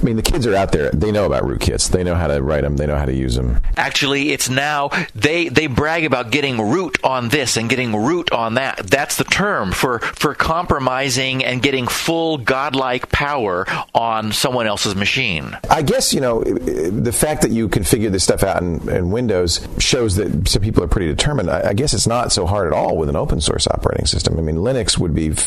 I 0.00 0.04
mean, 0.04 0.16
the 0.16 0.22
kids 0.22 0.46
are 0.46 0.54
out 0.54 0.72
there. 0.72 0.90
They 0.90 1.12
know 1.12 1.26
about 1.26 1.44
rootkits. 1.44 1.90
They 1.90 2.04
know 2.04 2.14
how 2.14 2.26
to 2.26 2.42
write 2.42 2.62
them. 2.62 2.76
They 2.76 2.86
know 2.86 2.96
how 2.96 3.06
to 3.06 3.14
use 3.14 3.36
them. 3.36 3.60
Actually, 3.76 4.32
it's 4.32 4.48
now 4.48 4.90
they 5.14 5.48
they 5.48 5.66
brag 5.66 6.04
about 6.04 6.30
getting 6.30 6.60
root 6.60 6.98
on 7.04 7.28
this 7.28 7.56
and 7.56 7.68
getting 7.68 7.94
root 7.94 8.32
on 8.32 8.54
that. 8.54 8.78
That's 8.78 9.16
the 9.16 9.24
term 9.24 9.72
for 9.72 10.00
for 10.00 10.34
compromising 10.34 11.44
and 11.44 11.62
getting 11.62 11.86
full 11.86 12.38
godlike 12.38 13.10
power 13.10 13.66
on 13.94 14.32
someone 14.32 14.66
else's 14.66 14.94
machine. 14.94 15.56
I 15.70 15.82
guess 15.82 16.12
you 16.12 16.20
know 16.20 16.42
the 16.42 17.12
fact 17.12 17.42
that 17.42 17.50
you 17.50 17.68
can 17.68 17.84
figure 17.84 18.10
this 18.10 18.24
stuff 18.24 18.42
out 18.42 18.62
in, 18.62 18.88
in 18.88 19.10
Windows 19.10 19.66
shows 19.78 20.16
that 20.16 20.48
some 20.48 20.62
people 20.62 20.82
are 20.82 20.88
pretty 20.88 21.06
determined. 21.06 21.50
I, 21.50 21.70
I, 21.70 21.74
guess 21.74 21.94
it's 21.94 22.06
not 22.06 22.32
so 22.32 22.46
hard 22.46 22.66
at 22.66 22.72
all 22.72 22.96
with 22.96 23.08
an 23.08 23.16
open 23.16 23.40
source 23.40 23.66
operating 23.66 24.06
system. 24.06 24.38
I 24.38 24.42
mean, 24.42 24.56
Linux 24.56 24.98
would 24.98 25.14
be 25.14 25.30
f- 25.30 25.38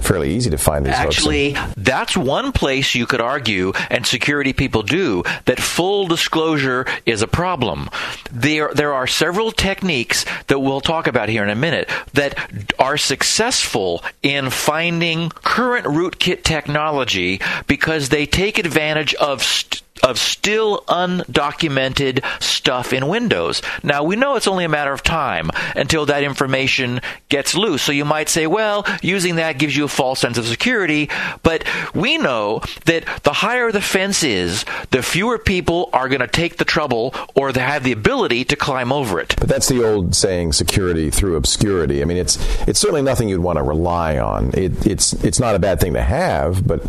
fairly 0.00 0.34
easy 0.34 0.50
to 0.50 0.58
find 0.58 0.84
these. 0.84 0.94
Actually, 0.94 1.56
that's 1.76 2.16
one 2.16 2.52
place 2.52 2.94
you 2.94 3.06
could 3.06 3.20
argue 3.20 3.72
and 3.94 4.04
security 4.04 4.52
people 4.52 4.82
do 4.82 5.22
that 5.44 5.60
full 5.60 6.08
disclosure 6.08 6.84
is 7.06 7.22
a 7.22 7.28
problem. 7.28 7.88
There, 8.32 8.72
there 8.74 8.92
are 8.92 9.06
several 9.06 9.52
techniques 9.52 10.24
that 10.48 10.58
we'll 10.58 10.80
talk 10.80 11.06
about 11.06 11.28
here 11.28 11.44
in 11.44 11.48
a 11.48 11.54
minute 11.54 11.88
that 12.12 12.74
are 12.80 12.96
successful 12.96 14.02
in 14.20 14.50
finding 14.50 15.30
current 15.30 15.86
rootkit 15.86 16.42
technology 16.42 17.40
because 17.68 18.08
they 18.08 18.26
take 18.26 18.58
advantage 18.58 19.14
of 19.14 19.44
st- 19.44 19.83
of 20.04 20.18
still 20.18 20.84
undocumented 20.86 22.22
stuff 22.40 22.92
in 22.92 23.08
Windows. 23.08 23.62
Now, 23.82 24.04
we 24.04 24.16
know 24.16 24.36
it's 24.36 24.46
only 24.46 24.64
a 24.64 24.68
matter 24.68 24.92
of 24.92 25.02
time 25.02 25.50
until 25.74 26.06
that 26.06 26.22
information 26.22 27.00
gets 27.28 27.54
loose. 27.54 27.82
So 27.82 27.90
you 27.90 28.04
might 28.04 28.28
say, 28.28 28.46
well, 28.46 28.86
using 29.02 29.36
that 29.36 29.58
gives 29.58 29.76
you 29.76 29.84
a 29.84 29.88
false 29.88 30.20
sense 30.20 30.38
of 30.38 30.46
security. 30.46 31.08
But 31.42 31.64
we 31.94 32.18
know 32.18 32.62
that 32.84 33.04
the 33.24 33.32
higher 33.32 33.72
the 33.72 33.80
fence 33.80 34.22
is, 34.22 34.64
the 34.90 35.02
fewer 35.02 35.38
people 35.38 35.88
are 35.92 36.08
going 36.08 36.20
to 36.20 36.28
take 36.28 36.58
the 36.58 36.64
trouble 36.64 37.14
or 37.34 37.52
they 37.52 37.60
have 37.60 37.82
the 37.82 37.92
ability 37.92 38.44
to 38.44 38.56
climb 38.56 38.92
over 38.92 39.18
it. 39.20 39.34
But 39.38 39.48
that's 39.48 39.68
the 39.68 39.84
old 39.84 40.14
saying, 40.14 40.52
security 40.52 41.10
through 41.10 41.36
obscurity. 41.36 42.02
I 42.02 42.04
mean, 42.04 42.18
it's 42.18 42.36
it's 42.68 42.78
certainly 42.78 43.02
nothing 43.02 43.28
you'd 43.28 43.40
want 43.40 43.56
to 43.56 43.62
rely 43.62 44.18
on. 44.18 44.50
It, 44.54 44.86
it's 44.86 45.12
it's 45.24 45.40
not 45.40 45.54
a 45.54 45.58
bad 45.58 45.80
thing 45.80 45.94
to 45.94 46.02
have, 46.02 46.66
but 46.66 46.82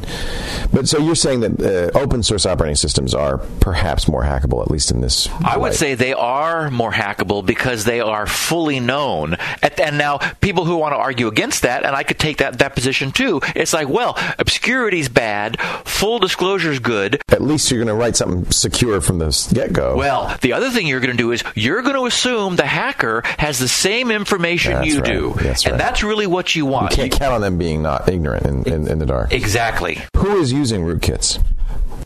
but 0.74 0.88
so 0.88 1.00
you're 1.00 1.16
saying 1.16 1.40
that 1.42 1.94
uh, 1.96 1.98
open 1.98 2.24
source 2.24 2.46
operating 2.46 2.76
systems 2.76 3.05
systems 3.08 3.14
are 3.14 3.38
perhaps 3.60 4.08
more 4.08 4.24
hackable, 4.24 4.62
at 4.62 4.72
least 4.72 4.92
in 4.92 5.02
this. 5.02 5.30
I 5.44 5.58
would 5.58 5.74
say 5.74 5.96
they 5.96 6.14
are 6.14 6.70
more 6.72 6.92
hackable 6.92 7.46
because 7.46 7.86
they 7.86 8.00
are 8.02 8.26
fully 8.26 8.80
known. 8.80 9.36
And 9.78 9.98
now, 9.98 10.18
people 10.42 10.66
who 10.66 10.78
want 10.78 10.94
to 10.94 10.98
argue 10.98 11.28
against 11.28 11.64
that, 11.64 11.86
and 11.86 11.96
I 11.96 12.04
could 12.04 12.20
take 12.20 12.38
that, 12.38 12.60
that 12.60 12.76
position 12.76 13.12
too, 13.12 13.42
it's 13.56 13.74
like, 13.74 13.90
well, 13.90 14.18
obscurity's 14.40 15.10
bad, 15.10 15.60
full 15.86 16.20
disclosure 16.20 16.72
is 16.72 16.80
good. 16.80 17.22
At 17.30 17.42
least 17.42 17.70
you're 17.70 17.80
going 17.80 17.96
to 17.96 18.00
write 18.00 18.16
something 18.16 18.52
secure 18.52 19.02
from 19.02 19.20
the 19.20 19.26
get 19.54 19.74
go. 19.74 19.96
Well, 19.96 20.38
the 20.42 20.54
other 20.54 20.70
thing 20.70 20.88
you're 20.88 21.00
going 21.00 21.16
to 21.16 21.18
do 21.18 21.32
is 21.32 21.44
you're 21.56 21.82
going 21.82 21.96
to 21.96 22.06
assume 22.06 22.56
the 22.56 22.66
hacker 22.66 23.22
has 23.38 23.60
the 23.60 23.68
same 23.68 24.12
information 24.12 24.74
that's 24.74 24.88
you 24.88 25.02
right. 25.02 25.06
do. 25.06 25.34
That's 25.38 25.64
and 25.66 25.74
right. 25.74 25.78
that's 25.78 26.04
really 26.04 26.28
what 26.28 26.56
you 26.56 26.66
want. 26.66 26.92
You 26.92 27.04
can't 27.04 27.12
count 27.12 27.34
on 27.34 27.42
them 27.42 27.58
being 27.58 27.82
not 27.82 28.08
ignorant 28.10 28.46
in, 28.46 28.64
in, 28.64 28.88
in 28.88 29.00
the 29.00 29.06
dark. 29.06 29.34
Exactly. 29.34 30.02
Who 30.18 30.38
is 30.38 30.52
using 30.54 30.82
rootkits? 30.82 31.44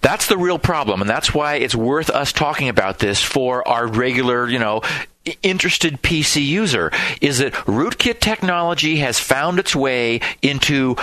That's 0.01 0.27
the 0.27 0.37
real 0.37 0.59
problem, 0.59 1.01
and 1.01 1.09
that's 1.09 1.33
why 1.33 1.55
it's 1.55 1.75
worth 1.75 2.09
us 2.09 2.31
talking 2.31 2.69
about 2.69 2.99
this 2.99 3.21
for 3.21 3.67
our 3.67 3.85
regular, 3.87 4.47
you 4.47 4.59
know, 4.59 4.81
interested 5.43 6.01
PC 6.01 6.45
user. 6.45 6.91
Is 7.21 7.39
that 7.39 7.53
rootkit 7.53 8.19
technology 8.19 8.97
has 8.97 9.19
found 9.19 9.59
its 9.59 9.75
way 9.75 10.21
into 10.41 10.95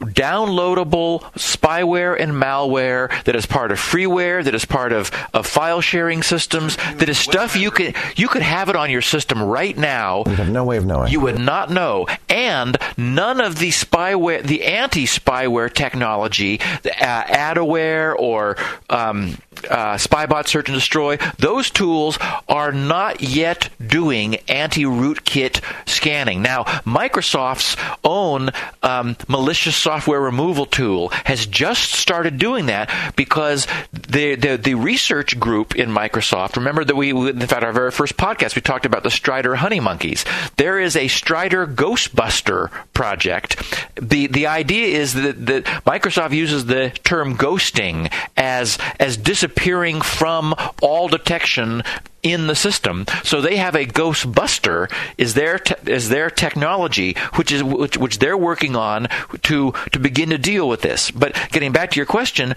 downloadable 0.00 1.20
spyware 1.34 2.18
and 2.18 2.32
malware 2.32 3.08
that 3.24 3.34
is 3.34 3.46
part 3.46 3.72
of 3.72 3.78
freeware, 3.78 4.44
that 4.44 4.54
is 4.54 4.64
part 4.64 4.92
of, 4.92 5.10
of 5.34 5.46
file 5.46 5.80
sharing 5.80 6.22
systems, 6.22 6.76
that 6.76 7.08
is 7.08 7.18
stuff 7.18 7.56
you 7.56 7.70
could 7.70 7.94
you 8.16 8.28
could 8.28 8.42
have 8.42 8.68
it 8.68 8.76
on 8.76 8.90
your 8.90 9.02
system 9.02 9.42
right 9.42 9.76
now. 9.76 10.22
You 10.26 10.34
have 10.34 10.50
no 10.50 10.64
way 10.64 10.76
of 10.76 10.86
knowing. 10.86 11.10
You 11.12 11.20
would 11.20 11.38
not 11.38 11.70
know, 11.70 12.06
and 12.28 12.76
none 12.96 13.40
of 13.40 13.58
the 13.58 13.70
spyware, 13.70 14.42
the 14.42 14.64
anti-spyware 14.64 15.72
technology, 15.72 16.58
the 16.82 16.92
uh, 16.92 17.24
adware 17.24 18.14
or 18.18 18.56
um, 18.90 19.36
uh, 19.66 19.96
Spybot 19.96 20.46
Search 20.46 20.68
and 20.68 20.76
Destroy, 20.76 21.18
those 21.38 21.70
tools 21.70 22.18
are 22.48 22.72
not 22.72 23.20
yet 23.20 23.68
doing 23.84 24.36
anti 24.48 24.84
rootkit 24.84 25.62
scanning. 25.86 26.42
Now, 26.42 26.64
Microsoft's 26.84 27.76
own 28.04 28.50
um, 28.82 29.16
malicious 29.28 29.76
software 29.76 30.20
removal 30.20 30.66
tool 30.66 31.08
has 31.24 31.46
just 31.46 31.92
started 31.92 32.38
doing 32.38 32.66
that 32.66 32.90
because 33.16 33.66
the, 33.92 34.34
the, 34.34 34.56
the 34.56 34.74
research 34.74 35.38
group 35.38 35.76
in 35.76 35.90
Microsoft, 35.90 36.56
remember 36.56 36.84
that 36.84 36.96
we, 36.96 37.10
in 37.10 37.40
fact, 37.40 37.64
our 37.64 37.72
very 37.72 37.90
first 37.90 38.16
podcast, 38.16 38.54
we 38.54 38.62
talked 38.62 38.86
about 38.86 39.02
the 39.02 39.10
Strider 39.10 39.56
honey 39.56 39.80
monkeys. 39.80 40.24
There 40.56 40.78
is 40.78 40.96
a 40.96 41.08
Strider 41.08 41.66
Ghostbuster 41.66 42.70
project. 42.92 43.62
The, 44.00 44.26
the 44.26 44.46
idea 44.46 44.98
is 44.98 45.14
that, 45.14 45.46
that 45.46 45.64
Microsoft 45.84 46.32
uses 46.32 46.66
the 46.66 46.90
term 47.04 47.36
ghosting 47.36 48.12
as, 48.36 48.78
as 48.98 49.16
disappearing 49.48 50.00
from 50.00 50.54
all 50.82 51.08
detection 51.08 51.82
in 52.22 52.46
the 52.46 52.54
system. 52.54 53.06
So 53.24 53.40
they 53.40 53.56
have 53.56 53.74
a 53.74 53.86
Ghostbuster 53.86 54.92
is 55.16 55.34
their 55.34 55.58
te- 55.58 55.90
is 55.90 56.08
their 56.08 56.30
technology, 56.30 57.14
which 57.34 57.52
is 57.52 57.62
which, 57.62 57.96
which 57.96 58.18
they're 58.18 58.36
working 58.36 58.76
on 58.76 59.08
to 59.44 59.72
to 59.92 59.98
begin 59.98 60.30
to 60.30 60.38
deal 60.38 60.68
with 60.68 60.82
this. 60.82 61.10
But 61.10 61.34
getting 61.50 61.72
back 61.72 61.90
to 61.92 61.96
your 61.96 62.06
question. 62.06 62.54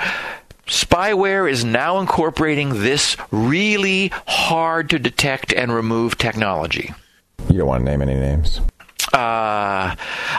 Spyware 0.67 1.51
is 1.51 1.65
now 1.65 1.99
incorporating 1.99 2.81
this 2.81 3.17
really 3.29 4.09
hard 4.25 4.91
to 4.91 4.99
detect 4.99 5.51
and 5.51 5.73
remove 5.73 6.17
technology. 6.17 6.93
You 7.49 7.57
don't 7.57 7.67
want 7.67 7.83
to 7.83 7.91
name 7.91 8.01
any 8.01 8.13
names. 8.13 8.61
Uh, 9.11 9.95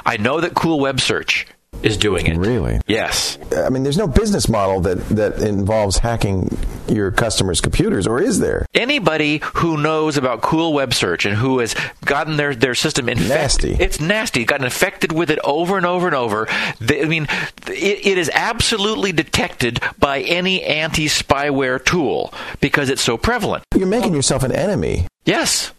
I 0.07 0.17
know 0.21 0.41
that 0.41 0.55
Cool 0.55 0.81
Web 0.81 1.01
Search 1.01 1.47
is 1.83 1.97
doing 1.97 2.27
it. 2.27 2.37
Really? 2.37 2.81
Yes. 2.87 3.39
I 3.57 3.69
mean, 3.69 3.83
there's 3.83 3.99
no 3.99 4.07
business 4.07 4.49
model 4.49 4.81
that, 4.83 4.99
that 5.11 5.39
involves 5.41 5.99
hacking 5.99 6.57
your 6.89 7.11
customers' 7.11 7.61
computers, 7.61 8.07
or 8.07 8.21
is 8.21 8.39
there? 8.41 8.67
Anybody 8.75 9.41
who 9.55 9.77
knows 9.77 10.17
about 10.17 10.43
Cool 10.43 10.73
Web 10.73 10.95
Search 10.95 11.25
and 11.25 11.35
who 11.37 11.59
has 11.61 11.75
gotten 12.05 12.37
their, 12.37 12.55
their 12.55 12.75
system 12.75 13.09
infected, 13.09 13.31
Nasty. 13.71 13.73
it's 13.85 14.01
nasty, 14.01 14.45
gotten 14.45 14.65
infected 14.65 15.13
with 15.13 15.31
it 15.31 15.39
over 15.45 15.77
and 15.77 15.87
over 15.87 16.07
and 16.07 16.17
over. 16.17 16.49
They, 16.81 17.03
I 17.03 17.07
mean, 17.07 17.27
it, 17.67 18.07
it 18.07 18.19
is 18.19 18.31
absolutely 18.35 19.13
detected 19.13 19.81
by 19.99 20.21
any 20.21 20.63
anti 20.63 21.07
spyware 21.07 21.83
tool 21.83 22.33
because 22.61 22.89
it's 22.89 23.03
so 23.03 23.17
prevalent. 23.17 23.65
You're 23.77 23.87
making 23.87 24.15
yourself 24.15 24.43
an 24.43 24.53
enemy. 24.53 25.07
Yes. 25.25 25.73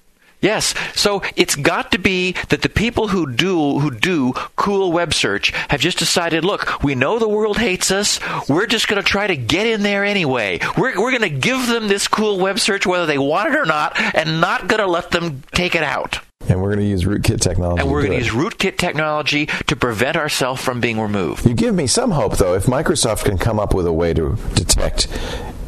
Yes. 0.43 0.75
So 0.93 1.23
it's 1.37 1.55
got 1.55 1.93
to 1.93 1.97
be 1.97 2.33
that 2.49 2.61
the 2.61 2.69
people 2.69 3.07
who 3.07 3.31
do 3.31 3.79
who 3.79 3.89
do 3.89 4.33
cool 4.57 4.91
web 4.91 5.13
search 5.13 5.51
have 5.69 5.79
just 5.79 5.97
decided, 5.97 6.43
look, 6.43 6.83
we 6.83 6.95
know 6.95 7.17
the 7.17 7.29
world 7.29 7.57
hates 7.57 7.89
us. 7.89 8.19
We're 8.49 8.67
just 8.67 8.87
going 8.87 9.01
to 9.01 9.07
try 9.07 9.25
to 9.25 9.37
get 9.37 9.65
in 9.65 9.83
there 9.83 10.03
anyway. 10.03 10.59
We're 10.77 10.99
we're 11.01 11.17
going 11.17 11.21
to 11.21 11.29
give 11.29 11.67
them 11.67 11.87
this 11.87 12.07
cool 12.07 12.39
web 12.39 12.59
search 12.59 12.85
whether 12.85 13.05
they 13.05 13.17
want 13.17 13.53
it 13.53 13.57
or 13.57 13.65
not 13.65 13.97
and 14.15 14.41
not 14.41 14.67
going 14.67 14.81
to 14.81 14.87
let 14.87 15.11
them 15.11 15.43
take 15.53 15.75
it 15.75 15.83
out. 15.83 16.19
And 16.49 16.61
we're 16.61 16.75
going 16.75 16.85
to 16.85 16.89
use 16.89 17.05
rootkit 17.05 17.39
technology. 17.39 17.81
And 17.81 17.89
we're 17.89 18.01
going 18.01 18.11
to 18.11 18.17
use 18.17 18.33
rootkit 18.33 18.77
technology 18.77 19.45
to 19.45 19.77
prevent 19.77 20.17
ourselves 20.17 20.61
from 20.61 20.81
being 20.81 20.99
removed. 20.99 21.45
You 21.45 21.53
give 21.53 21.73
me 21.73 21.87
some 21.87 22.11
hope, 22.11 22.35
though. 22.35 22.53
If 22.53 22.65
Microsoft 22.65 23.23
can 23.23 23.37
come 23.37 23.61
up 23.61 23.73
with 23.73 23.87
a 23.87 23.93
way 23.93 24.13
to 24.13 24.37
detect 24.53 25.07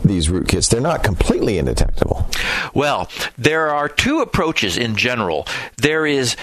these 0.08 0.28
rootkits, 0.28 0.70
they're 0.70 0.82
not 0.82 1.04
completely 1.04 1.58
indetectable. 1.58 2.28
Well, 2.74 3.10
there 3.38 3.70
are 3.70 3.90
two 3.90 4.22
approaches 4.22 4.78
in 4.78 4.96
general. 4.96 5.48
There 5.78 6.06
is 6.06 6.36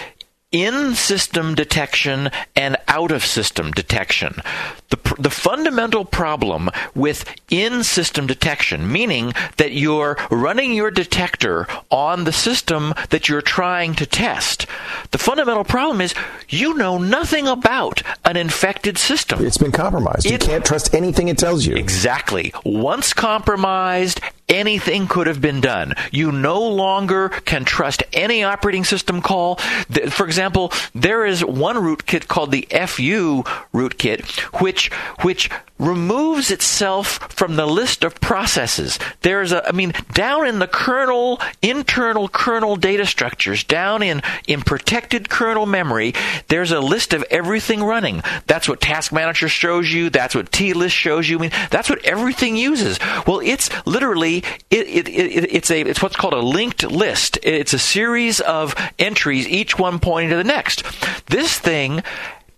in 0.52 0.94
system 0.94 1.54
detection 1.54 2.30
and 2.54 2.76
out 2.87 3.11
of 3.11 3.25
system 3.25 3.71
detection. 3.71 4.37
The, 4.90 4.99
pr- 4.99 5.21
the 5.21 5.30
fundamental 5.30 6.04
problem 6.04 6.71
with 6.94 7.25
in 7.50 7.82
system 7.82 8.26
detection, 8.26 8.92
meaning 8.92 9.32
that 9.56 9.73
you're 9.73 10.18
running 10.30 10.75
your 10.75 10.90
detector 10.90 11.66
on 11.90 12.25
the 12.25 12.32
system 12.32 12.92
that 13.11 13.28
you're 13.28 13.42
trying 13.42 13.94
to 13.94 14.06
test, 14.06 14.66
the 15.11 15.18
fundamental 15.18 15.64
problem 15.64 16.00
is 16.02 16.14
you 16.49 16.75
know 16.75 16.99
nothing 16.99 17.49
about 17.49 18.02
an 18.25 18.37
infected 18.37 18.99
system. 18.99 19.44
It's 19.44 19.59
been 19.59 19.73
compromised. 19.73 20.26
you 20.26 20.38
can't 20.38 20.64
trust 20.64 20.94
anything 20.94 21.28
it 21.28 21.38
tells 21.38 21.64
you. 21.64 21.76
Exactly. 21.76 22.52
Once 22.64 23.14
compromised, 23.14 24.21
anything 24.49 25.06
could 25.06 25.26
have 25.26 25.40
been 25.40 25.61
done. 25.61 25.94
You 26.11 26.32
no 26.32 26.61
longer 26.61 27.28
can 27.28 27.64
trust 27.64 28.02
any 28.12 28.44
operating 28.44 28.84
system 28.84 29.22
call. 29.22 29.56
For 30.11 30.26
example, 30.26 30.72
there 30.94 31.25
is 31.25 31.44
one 31.44 31.76
rootkit 31.76 32.28
called 32.28 32.52
the 32.52 32.66
FU 32.70 33.42
rootkit, 33.72 34.40
which 34.61 34.90
which 35.22 35.50
removes 35.82 36.50
itself 36.50 37.18
from 37.32 37.56
the 37.56 37.66
list 37.66 38.04
of 38.04 38.20
processes. 38.20 38.98
There's 39.20 39.52
a, 39.52 39.68
I 39.68 39.72
mean, 39.72 39.92
down 40.12 40.46
in 40.46 40.58
the 40.58 40.68
kernel, 40.68 41.40
internal 41.60 42.28
kernel 42.28 42.76
data 42.76 43.04
structures, 43.04 43.64
down 43.64 44.02
in 44.02 44.22
in 44.46 44.62
protected 44.62 45.28
kernel 45.28 45.66
memory, 45.66 46.14
there's 46.48 46.72
a 46.72 46.80
list 46.80 47.12
of 47.12 47.24
everything 47.30 47.82
running. 47.82 48.22
That's 48.46 48.68
what 48.68 48.80
Task 48.80 49.12
Manager 49.12 49.48
shows 49.48 49.92
you. 49.92 50.08
That's 50.08 50.34
what 50.34 50.52
T-List 50.52 50.94
shows 50.94 51.28
you. 51.28 51.38
I 51.38 51.42
mean, 51.42 51.52
that's 51.70 51.90
what 51.90 52.04
everything 52.04 52.56
uses. 52.56 52.98
Well, 53.26 53.40
it's 53.40 53.68
literally 53.86 54.38
it, 54.70 54.86
it, 54.86 55.08
it, 55.08 55.52
it's 55.52 55.70
a 55.70 55.80
it's 55.80 56.00
what's 56.00 56.16
called 56.16 56.34
a 56.34 56.40
linked 56.40 56.84
list. 56.84 57.38
It's 57.42 57.72
a 57.72 57.78
series 57.78 58.40
of 58.40 58.74
entries, 58.98 59.48
each 59.48 59.78
one 59.78 59.98
pointing 59.98 60.30
to 60.30 60.36
the 60.36 60.44
next. 60.44 60.84
This 61.26 61.58
thing 61.58 62.02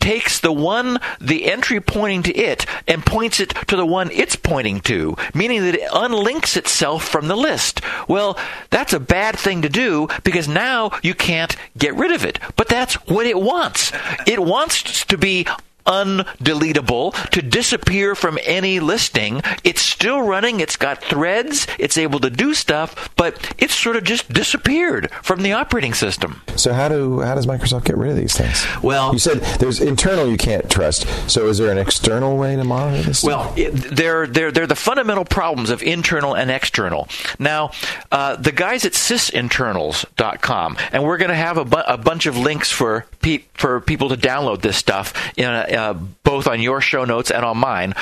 takes 0.05 0.39
the 0.41 0.53
one 0.53 0.99
the 1.19 1.51
entry 1.51 1.81
pointing 1.81 2.23
to 2.23 2.35
it 2.37 2.67
and 2.87 3.07
points 3.07 3.41
it 3.41 3.55
to 3.67 3.75
the 3.75 3.87
one 3.87 4.11
it's 4.11 4.37
pointing 4.37 4.79
to 4.79 5.17
meaning 5.33 5.63
that 5.63 5.77
it 5.77 5.91
unlinks 5.91 6.59
itself 6.59 7.09
from 7.09 7.27
the 7.27 7.35
list. 7.35 7.81
Well 8.07 8.39
that's 8.69 8.93
a 8.93 9.01
bad 9.01 9.39
thing 9.39 9.63
to 9.63 9.71
do 9.71 10.09
because 10.23 10.47
now 10.47 10.91
you 11.03 11.15
can't 11.15 11.57
get 11.79 11.95
rid 11.95 12.13
of 12.13 12.23
it. 12.23 12.39
But 12.55 12.69
that's 12.69 12.95
what 13.09 13.25
it 13.25 13.41
wants. 13.41 13.93
It 14.27 14.41
wants 14.41 15.07
to 15.07 15.17
be 15.17 15.47
undeletable 15.87 17.13
to 17.31 17.43
disappear 17.43 18.15
from 18.15 18.39
any 18.45 18.81
listing. 18.81 19.43
It's 19.65 19.81
still 19.81 20.23
running, 20.23 20.61
it's 20.61 20.77
got 20.77 21.03
threads, 21.03 21.67
it's 21.79 21.97
able 21.99 22.21
to 22.21 22.31
do 22.31 22.55
stuff, 22.55 23.11
but 23.17 23.55
it's 23.59 23.75
sort 23.75 23.97
of 23.97 24.05
just 24.05 24.33
disappeared 24.33 25.11
from 25.23 25.43
the 25.43 25.53
operating 25.53 25.95
system. 25.95 26.43
So 26.57 26.73
how 26.73 26.89
do 26.89 27.21
how 27.21 27.35
does 27.35 27.47
Microsoft 27.47 27.85
get 27.85 27.97
rid 27.97 28.11
of 28.11 28.17
these 28.17 28.37
things? 28.37 28.65
Well- 28.83 29.13
you 29.13 29.19
said 29.19 29.41
there's 29.61 29.81
internal 29.81 30.29
you 30.29 30.37
can't 30.37 30.69
trust. 30.71 31.07
So 31.31 31.47
is 31.49 31.59
there 31.59 31.71
an 31.71 31.79
external 31.79 32.37
way 32.37 32.57
to 32.57 32.65
monitor 32.65 33.03
this? 33.03 33.23
Well, 33.23 33.53
it, 33.57 33.71
they're, 33.73 34.27
they're, 34.27 34.51
they're 34.51 34.67
the 34.67 34.75
fundamental 34.77 35.25
problems 35.25 35.71
of 35.71 35.83
internal 35.83 36.35
and 36.35 36.51
external. 36.51 37.09
Now, 37.39 37.71
uh, 38.11 38.37
the 38.37 38.53
guys 38.53 38.85
at 38.85 38.93
sysinternals.com, 38.93 40.77
and 40.93 41.05
we're 41.05 41.19
going 41.19 41.29
to 41.31 41.35
have 41.35 41.57
a, 41.59 41.65
bu- 41.65 41.77
a 41.87 41.97
bunch 41.99 42.27
of 42.27 42.37
links 42.37 42.71
for 42.71 43.07
pe- 43.21 43.45
for 43.55 43.81
people 43.81 44.09
to 44.11 44.17
download 44.17 44.63
this 44.63 44.77
stuff, 44.77 45.13
in, 45.37 45.45
uh, 45.75 45.95
both 46.23 46.47
on 46.47 46.61
your 46.61 46.81
show 46.81 47.05
notes 47.05 47.31
and 47.31 47.45
on 47.45 47.59
mine. 47.59 47.95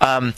Um, 0.00 0.34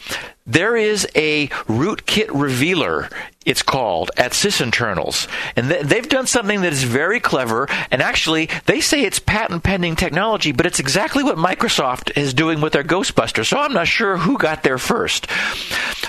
there 0.48 0.76
is 0.76 1.06
a 1.14 1.46
rootkit 1.68 2.28
revealer 2.32 3.08
it's 3.46 3.62
called 3.62 4.10
at 4.16 4.32
sysinternals 4.32 5.28
and 5.56 5.68
th- 5.68 5.82
they've 5.82 6.08
done 6.08 6.26
something 6.26 6.62
that 6.62 6.72
is 6.72 6.82
very 6.82 7.20
clever 7.20 7.68
and 7.90 8.02
actually 8.02 8.48
they 8.66 8.80
say 8.80 9.02
it's 9.02 9.18
patent 9.18 9.62
pending 9.62 9.94
technology 9.94 10.52
but 10.52 10.66
it's 10.66 10.80
exactly 10.80 11.22
what 11.22 11.36
microsoft 11.36 12.16
is 12.16 12.34
doing 12.34 12.60
with 12.60 12.72
their 12.72 12.84
ghostbuster 12.84 13.46
so 13.46 13.58
i'm 13.58 13.72
not 13.72 13.86
sure 13.86 14.16
who 14.16 14.38
got 14.38 14.62
there 14.62 14.78
first. 14.78 15.26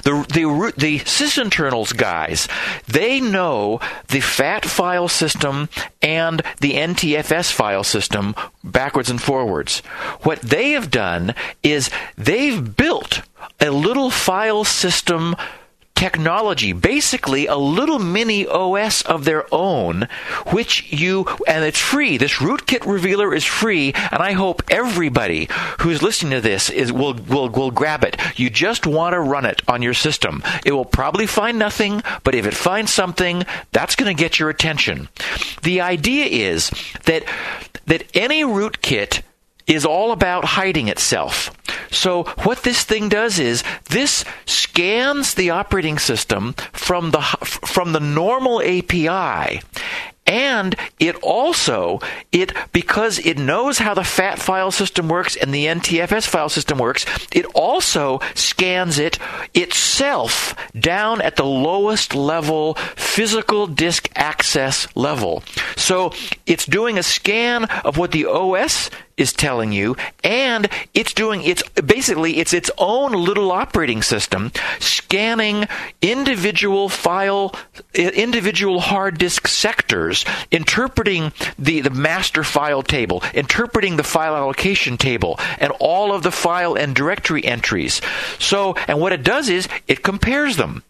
The 0.04 0.25
the 0.30 0.73
the 0.78 0.99
sysinternals 0.99 1.95
guys 1.95 2.47
they 2.88 3.19
know 3.19 3.80
the 4.08 4.21
fat 4.21 4.65
file 4.65 5.08
system 5.08 5.69
and 6.02 6.41
the 6.62 6.73
ntfs 6.73 7.52
file 7.52 7.84
system 7.84 8.36
backwards 8.63 9.10
and 9.10 9.21
forwards. 9.21 9.80
What 10.21 10.41
they 10.41 10.71
have 10.71 10.91
done 10.91 11.36
is 11.63 11.89
they've 12.17 12.75
built 12.75 13.21
a 13.62 13.69
little 13.69 14.10
file 14.10 14.63
system 14.63 15.36
technology, 16.00 16.72
basically 16.72 17.45
a 17.45 17.58
little 17.58 18.00
mini 18.00 18.48
OS 18.48 19.02
of 19.02 19.26
their 19.26 19.45
own, 19.54 20.08
which 20.48 20.89
you, 20.93 21.26
and 21.45 21.65
it's 21.65 21.78
free. 21.78 22.17
This 22.17 22.36
rootkit 22.36 22.89
revealer 22.89 23.34
is 23.34 23.43
free, 23.43 23.91
and 23.93 24.22
I 24.22 24.32
hope 24.32 24.63
everybody 24.72 25.50
who's 25.82 26.02
listening 26.02 26.32
to 26.32 26.41
this 26.41 26.69
is, 26.69 26.93
will, 26.93 27.15
will, 27.15 27.50
will 27.50 27.72
grab 27.72 28.06
it. 28.06 28.15
You 28.39 28.50
just 28.50 28.88
want 28.88 29.12
to 29.12 29.19
run 29.19 29.45
it 29.45 29.62
on 29.67 29.82
your 29.82 29.93
system. 29.93 30.41
It 30.65 30.72
will 30.72 30.86
probably 30.86 31.28
find 31.28 31.60
nothing, 31.60 32.02
but 32.24 32.34
if 32.34 32.45
it 32.45 32.54
finds 32.54 32.93
something, 32.93 33.43
that's 33.74 33.98
going 33.98 34.15
to 34.15 34.24
get 34.24 34.39
your 34.39 34.50
attention. 34.50 35.10
The 35.63 35.82
idea 35.82 36.28
is 36.28 36.72
that, 37.04 37.26
that 37.88 38.06
any 38.15 38.43
rootkit 38.43 39.22
is 39.67 39.86
all 39.86 40.13
about 40.13 40.45
hiding 40.45 40.88
itself. 40.88 41.52
So 41.91 42.23
what 42.43 42.63
this 42.63 42.84
thing 42.84 43.10
does 43.10 43.39
is 43.39 43.63
this 43.89 44.25
scans 44.45 45.34
the 45.34 45.49
operating 45.49 45.97
system 45.97 46.54
from 46.71 47.12
the 47.12 47.21
from 47.21 47.93
the 47.93 47.99
normal 47.99 48.62
API 48.62 49.62
and 50.30 50.76
it 51.00 51.15
also 51.18 52.00
it 52.32 52.54
because 52.72 53.20
it 53.20 53.38
knows 53.38 53.80
how 53.80 53.94
the 53.94 54.04
fat 54.04 54.39
file 54.39 54.72
system 54.72 55.10
works 55.10 55.36
and 55.36 55.54
the 55.54 55.65
NTFS 55.65 56.28
file 56.28 56.50
system 56.50 56.78
works 56.78 57.06
it 57.34 57.46
also 57.48 58.20
scans 58.36 59.00
it 59.00 59.18
itself 59.54 60.56
down 60.80 61.22
at 61.22 61.36
the 61.36 61.46
lowest 61.46 62.13
level 62.15 62.76
physical 62.96 63.68
disk 63.68 64.10
access 64.15 64.88
level. 64.96 65.44
So 65.76 66.13
it's 66.46 66.65
doing 66.65 66.98
a 66.98 67.04
scan 67.04 67.65
of 67.84 67.98
what 67.98 68.12
the 68.12 68.26
OS 68.26 68.89
is 69.18 69.34
telling 69.34 69.74
you 69.74 69.98
and 70.24 70.70
it's 70.94 71.13
doing 71.13 71.44
it's 71.44 71.62
basically 71.72 72.38
it's 72.38 72.54
its 72.54 72.72
own 72.78 73.12
little 73.12 73.52
operating 73.52 74.02
system 74.02 74.50
scanning 74.80 75.68
individual 76.02 76.88
file 76.88 77.54
individual 77.94 78.80
hard 78.80 79.18
disk 79.18 79.46
sectors 79.46 80.18
interpreting 80.51 81.32
the 81.58 81.82
the 81.82 81.89
master 81.89 82.43
file 82.43 82.84
table 82.84 83.23
interpreting 83.34 83.97
the 83.97 84.03
file 84.03 84.36
allocation 84.36 84.97
table 84.97 85.39
and 85.60 85.71
all 85.79 86.13
of 86.13 86.23
the 86.23 86.32
file 86.32 86.75
and 86.75 86.95
directory 86.95 87.43
entries. 87.45 88.01
So 88.39 88.75
and 88.88 88.99
what 88.99 89.13
it 89.13 89.23
does 89.23 89.49
is 89.49 89.67
it 89.88 90.03
compares 90.03 90.58
them 90.58 90.84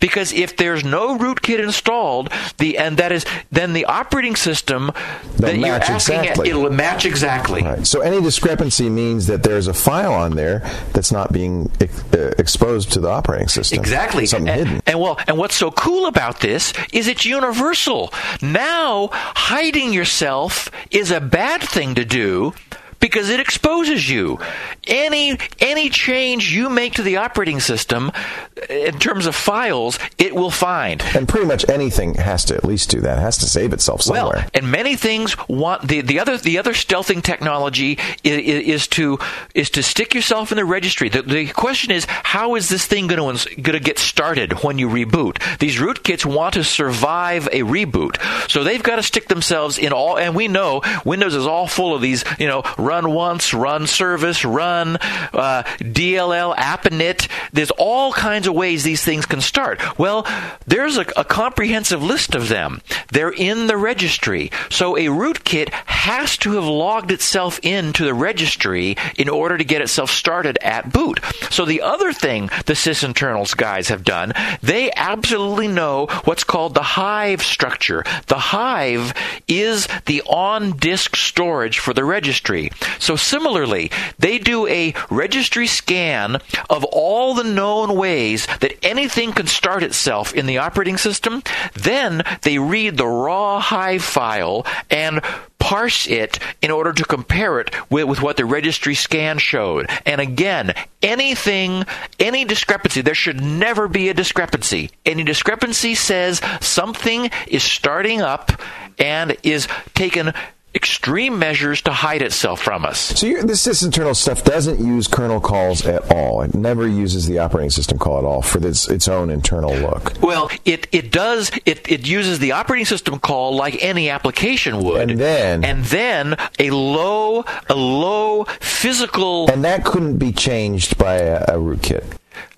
because 0.00 0.32
if 0.32 0.56
there's 0.56 0.84
no 0.84 1.18
rootkit 1.18 1.58
installed, 1.58 2.30
the 2.58 2.78
and 2.78 2.96
that 2.98 3.12
is 3.12 3.24
then 3.50 3.72
the 3.72 3.84
operating 3.84 4.36
system 4.36 4.92
They'll 5.36 5.50
that 5.50 5.58
you're 5.58 5.74
asking 5.74 6.20
exactly. 6.20 6.48
it, 6.48 6.50
it'll 6.50 6.70
match 6.70 7.04
exactly. 7.04 7.62
Right. 7.62 7.86
So 7.86 8.00
any 8.00 8.20
discrepancy 8.20 8.88
means 8.88 9.26
that 9.26 9.42
there's 9.42 9.68
a 9.68 9.74
file 9.74 10.12
on 10.12 10.36
there 10.36 10.60
that's 10.92 11.12
not 11.12 11.32
being 11.32 11.70
ex- 11.80 12.14
uh, 12.14 12.34
exposed 12.38 12.92
to 12.92 13.00
the 13.00 13.08
operating 13.08 13.48
system. 13.48 13.78
Exactly. 13.78 14.26
Something 14.26 14.48
and, 14.48 14.58
hidden. 14.58 14.82
And 14.86 15.00
well, 15.00 15.18
and 15.26 15.38
what's 15.38 15.56
so 15.56 15.70
cool 15.70 16.06
about 16.06 16.40
this 16.40 16.72
is 16.92 17.08
it's 17.08 17.24
universal. 17.24 18.12
Now, 18.42 19.10
hiding 19.12 19.92
yourself 19.92 20.70
is 20.90 21.10
a 21.10 21.20
bad 21.20 21.62
thing 21.62 21.94
to 21.94 22.04
do 22.04 22.54
because 23.00 23.30
it 23.30 23.40
exposes 23.40 24.08
you. 24.08 24.38
Any 24.86 25.38
any 25.60 25.90
change 25.90 26.52
you 26.52 26.68
make 26.68 26.94
to 26.94 27.02
the 27.02 27.16
operating 27.16 27.60
system 27.60 28.10
uh, 28.10 28.72
in 28.72 28.98
terms 28.98 29.26
of 29.26 29.34
files, 29.34 29.98
it 30.18 30.34
will 30.34 30.50
find. 30.50 31.02
And 31.14 31.28
pretty 31.28 31.46
much 31.46 31.68
anything 31.68 32.14
has 32.14 32.44
to 32.46 32.54
at 32.54 32.64
least 32.64 32.90
do 32.90 33.00
that. 33.00 33.18
It 33.18 33.20
has 33.20 33.38
to 33.38 33.46
save 33.46 33.72
itself 33.72 34.02
somewhere. 34.02 34.36
Well, 34.36 34.50
and 34.54 34.70
many 34.70 34.96
things 34.96 35.36
want 35.48 35.88
the, 35.88 36.00
the 36.00 36.20
other 36.20 36.38
the 36.38 36.58
other 36.58 36.72
stealthing 36.72 37.22
technology 37.22 37.98
is, 38.22 38.38
is 38.82 38.86
to 38.88 39.18
is 39.54 39.70
to 39.70 39.82
stick 39.82 40.14
yourself 40.14 40.52
in 40.52 40.56
the 40.56 40.64
registry. 40.64 41.08
The, 41.08 41.22
the 41.22 41.48
question 41.48 41.90
is 41.92 42.06
how 42.08 42.54
is 42.54 42.68
this 42.68 42.86
thing 42.86 43.06
going 43.06 43.36
to 43.36 43.54
going 43.60 43.78
to 43.78 43.84
get 43.84 43.98
started 43.98 44.64
when 44.64 44.78
you 44.78 44.88
reboot? 44.88 45.58
These 45.58 45.76
rootkits 45.76 46.24
want 46.24 46.54
to 46.54 46.64
survive 46.64 47.46
a 47.48 47.60
reboot, 47.60 48.20
so 48.50 48.64
they've 48.64 48.82
got 48.82 48.96
to 48.96 49.02
stick 49.02 49.28
themselves 49.28 49.78
in 49.78 49.92
all. 49.92 50.18
And 50.18 50.34
we 50.34 50.48
know 50.48 50.82
Windows 51.04 51.34
is 51.34 51.46
all 51.46 51.66
full 51.66 51.94
of 51.94 52.00
these. 52.00 52.24
You 52.38 52.46
know, 52.46 52.62
run 52.78 52.95
once, 53.04 53.52
run 53.52 53.86
service, 53.86 54.44
run 54.44 54.96
uh, 54.96 55.62
DLL, 55.80 56.54
app 56.56 56.84
init. 56.84 57.28
There's 57.52 57.70
all 57.72 58.12
kinds 58.12 58.46
of 58.46 58.54
ways 58.54 58.82
these 58.82 59.04
things 59.04 59.26
can 59.26 59.40
start. 59.40 59.98
Well, 59.98 60.26
there's 60.66 60.96
a, 60.96 61.06
a 61.16 61.24
comprehensive 61.24 62.02
list 62.02 62.34
of 62.34 62.48
them. 62.48 62.80
They're 63.12 63.30
in 63.30 63.66
the 63.66 63.76
registry. 63.76 64.50
So 64.70 64.96
a 64.96 65.06
rootkit 65.06 65.70
has 65.70 66.36
to 66.38 66.52
have 66.52 66.64
logged 66.64 67.10
itself 67.10 67.60
into 67.62 68.04
the 68.04 68.14
registry 68.14 68.96
in 69.16 69.28
order 69.28 69.58
to 69.58 69.64
get 69.64 69.82
itself 69.82 70.10
started 70.10 70.58
at 70.62 70.92
boot. 70.92 71.20
So 71.50 71.64
the 71.64 71.82
other 71.82 72.12
thing 72.12 72.46
the 72.66 72.74
sysinternals 72.74 73.56
guys 73.56 73.88
have 73.88 74.04
done, 74.04 74.32
they 74.62 74.90
absolutely 74.94 75.68
know 75.68 76.06
what's 76.24 76.44
called 76.44 76.74
the 76.74 76.82
hive 76.82 77.42
structure. 77.42 78.04
The 78.26 78.38
hive 78.38 79.12
is 79.48 79.88
the 80.06 80.22
on 80.22 80.76
disk 80.76 81.16
storage 81.16 81.78
for 81.78 81.92
the 81.92 82.04
registry. 82.04 82.70
So 82.98 83.16
similarly, 83.16 83.90
they 84.18 84.38
do 84.38 84.66
a 84.66 84.94
registry 85.10 85.66
scan 85.66 86.36
of 86.70 86.84
all 86.84 87.34
the 87.34 87.44
known 87.44 87.96
ways 87.96 88.46
that 88.60 88.74
anything 88.84 89.32
can 89.32 89.46
start 89.46 89.82
itself 89.82 90.34
in 90.34 90.46
the 90.46 90.58
operating 90.58 90.96
system. 90.96 91.42
Then 91.74 92.22
they 92.42 92.58
read 92.58 92.96
the 92.96 93.06
raw 93.06 93.60
hive 93.60 94.02
file 94.02 94.66
and 94.90 95.20
parse 95.58 96.06
it 96.06 96.38
in 96.62 96.70
order 96.70 96.92
to 96.92 97.04
compare 97.04 97.58
it 97.58 97.74
with, 97.90 98.04
with, 98.04 98.22
what 98.22 98.36
the 98.36 98.44
registry 98.44 98.94
scan 98.94 99.36
showed. 99.38 99.90
And 100.04 100.20
again, 100.20 100.72
anything, 101.02 101.84
any 102.20 102.44
discrepancy, 102.44 103.00
there 103.00 103.14
should 103.14 103.40
never 103.40 103.88
be 103.88 104.08
a 104.08 104.14
discrepancy. 104.14 104.90
Any 105.04 105.24
discrepancy 105.24 105.96
says 105.96 106.40
something 106.60 107.30
is 107.48 107.64
starting 107.64 108.20
up 108.20 108.52
and 108.98 109.36
is 109.42 109.66
taken 109.94 110.32
extreme 110.76 111.38
measures 111.38 111.80
to 111.82 111.90
hide 111.90 112.22
itself 112.22 112.60
from 112.60 112.84
us. 112.84 112.98
So 112.98 113.26
this 113.42 113.66
sysinternal 113.66 114.14
stuff 114.14 114.44
doesn't 114.44 114.78
use 114.78 115.08
kernel 115.08 115.40
calls 115.40 115.86
at 115.86 116.12
all. 116.12 116.42
It 116.42 116.54
never 116.54 116.86
uses 116.86 117.26
the 117.26 117.38
operating 117.38 117.70
system 117.70 117.98
call 117.98 118.18
at 118.18 118.24
all 118.24 118.42
for 118.42 118.60
this, 118.60 118.88
its 118.88 119.08
own 119.08 119.30
internal 119.30 119.74
look. 119.74 120.12
Well, 120.20 120.50
it, 120.64 120.86
it 120.92 121.10
does 121.10 121.50
it, 121.64 121.90
it 121.90 122.06
uses 122.06 122.38
the 122.38 122.52
operating 122.52 122.84
system 122.84 123.18
call 123.18 123.56
like 123.56 123.82
any 123.82 124.10
application 124.10 124.84
would. 124.84 125.10
And 125.10 125.18
then 125.18 125.64
and 125.64 125.84
then 125.86 126.36
a 126.58 126.70
low 126.70 127.44
a 127.68 127.74
low 127.74 128.44
physical 128.60 129.50
and 129.50 129.64
that 129.64 129.84
couldn't 129.84 130.18
be 130.18 130.30
changed 130.30 130.98
by 130.98 131.14
a, 131.14 131.42
a 131.44 131.54
rootkit. 131.54 132.04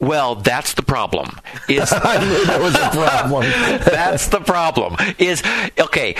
Well, 0.00 0.36
that's 0.36 0.74
the 0.74 0.82
problem. 0.82 1.38
Is 1.68 1.92
I 1.92 2.24
knew 2.24 2.44
that 2.46 2.60
was 2.60 2.74
a 2.74 2.90
problem. 2.90 3.42
that's 3.84 4.28
the 4.28 4.40
problem. 4.40 4.96
Is 5.18 5.42
okay. 5.78 6.14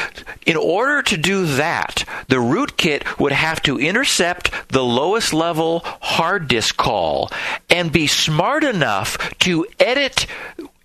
In 0.47 0.57
order 0.57 1.03
to 1.03 1.17
do 1.17 1.47
that, 1.57 2.05
the 2.29 2.37
rootkit 2.37 3.19
would 3.19 3.33
have 3.33 3.63
to 3.63 3.79
intercept 3.79 4.51
the 4.69 4.83
lowest 4.83 5.33
level 5.33 5.81
hard 6.01 6.49
disk 6.49 6.77
call 6.77 7.31
and 7.71 7.93
be 7.93 8.07
smart 8.07 8.65
enough 8.65 9.19
to 9.41 9.67
edit 9.79 10.27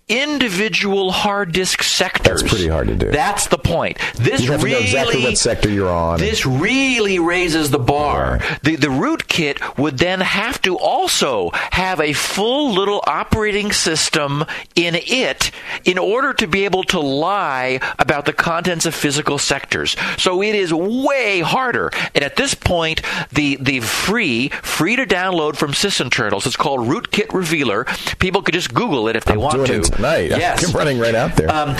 individual 0.08 1.12
hard 1.12 1.52
disk 1.52 1.82
sectors. 1.82 2.42
That's 2.42 2.52
pretty 2.52 2.68
hard 2.68 2.88
to 2.88 2.94
do. 2.94 3.10
That's 3.10 3.48
the 3.48 3.58
point. 3.58 3.98
This 4.16 4.42
You 4.42 4.52
have 4.52 4.60
to 4.60 4.66
know 4.66 4.72
really 4.74 4.84
exactly 4.84 5.22
what 5.24 5.38
sector 5.38 5.70
you're 5.70 5.90
on. 5.90 6.18
This 6.18 6.44
really 6.44 7.18
raises 7.18 7.70
the 7.70 7.78
bar. 7.78 8.40
The 8.62 8.76
the 8.76 8.88
rootkit 8.88 9.78
would 9.78 9.98
then 9.98 10.20
have 10.20 10.60
to 10.62 10.76
also 10.76 11.50
have 11.52 12.00
a 12.00 12.12
full 12.12 12.72
little 12.72 13.02
operating 13.06 13.72
system 13.72 14.44
in 14.74 14.94
it 14.94 15.50
in 15.84 15.96
order 15.96 16.34
to 16.34 16.46
be 16.46 16.64
able 16.64 16.84
to 16.84 17.00
lie 17.00 17.80
about 17.98 18.26
the 18.26 18.32
contents 18.32 18.84
of 18.86 18.94
physical 18.94 19.38
sectors. 19.38 19.96
So 20.18 20.42
it 20.42 20.54
is 20.54 20.72
way 20.72 21.40
harder. 21.40 21.90
And 22.14 22.22
at 22.22 22.36
this 22.36 22.54
point, 22.54 23.00
the 23.32 23.56
the 23.60 23.80
free 23.80 24.50
free 24.50 24.96
to 24.96 25.06
download 25.06 25.56
from 25.56 25.72
sysinternals. 25.72 26.46
It's 26.46 26.56
called 26.56 26.80
Rootkit 26.80 27.32
Revealer. 27.32 27.84
People 28.18 28.42
could 28.42 28.54
just 28.54 28.74
Google 28.74 29.08
it 29.08 29.16
if 29.16 29.24
they 29.24 29.34
I'm 29.34 29.40
want 29.40 29.66
to. 29.66 29.93
Tonight. 29.96 30.30
Yes. 30.30 30.68
I'm 30.68 30.76
running 30.76 30.98
right 30.98 31.14
out 31.14 31.36
there. 31.36 31.50
Um, 31.50 31.76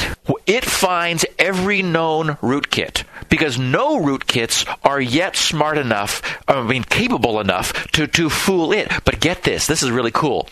it 0.46 0.64
finds 0.64 1.24
every 1.38 1.83
known 1.83 2.29
rootkit 2.42 3.05
because 3.29 3.59
no 3.59 3.98
rootkits 4.00 4.66
are 4.85 5.00
yet 5.00 5.37
smart 5.37 5.79
enough, 5.79 6.22
I 6.48 6.62
mean, 6.62 6.85
capable 6.85 7.40
enough 7.40 7.72
to, 7.92 8.07
to 8.07 8.31
fool 8.31 8.72
it. 8.72 8.90
But 9.05 9.20
get 9.20 9.42
this, 9.42 9.66
this 9.66 9.83
is 9.83 9.90
really 9.90 10.11
cool. 10.12 10.48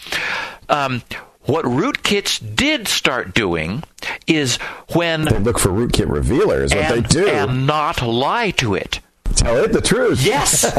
Um, 0.69 1.03
what 1.45 1.65
rootkits 1.65 2.55
did 2.55 2.87
start 2.89 3.35
doing 3.35 3.83
is 4.27 4.57
when 4.95 5.25
they 5.25 5.39
look 5.39 5.59
for 5.59 5.71
rootkit 5.71 6.09
revealer 6.09 6.63
is 6.63 6.73
what 6.75 6.89
they 6.89 7.01
do. 7.01 7.27
and 7.29 7.67
not 7.67 8.01
lie 8.03 8.51
to 8.53 8.75
it. 8.75 9.01
Tell 9.35 9.57
it 9.57 9.73
the 9.73 9.81
truth. 9.81 10.25
Yes, 10.25 10.63
isn't 10.65 10.75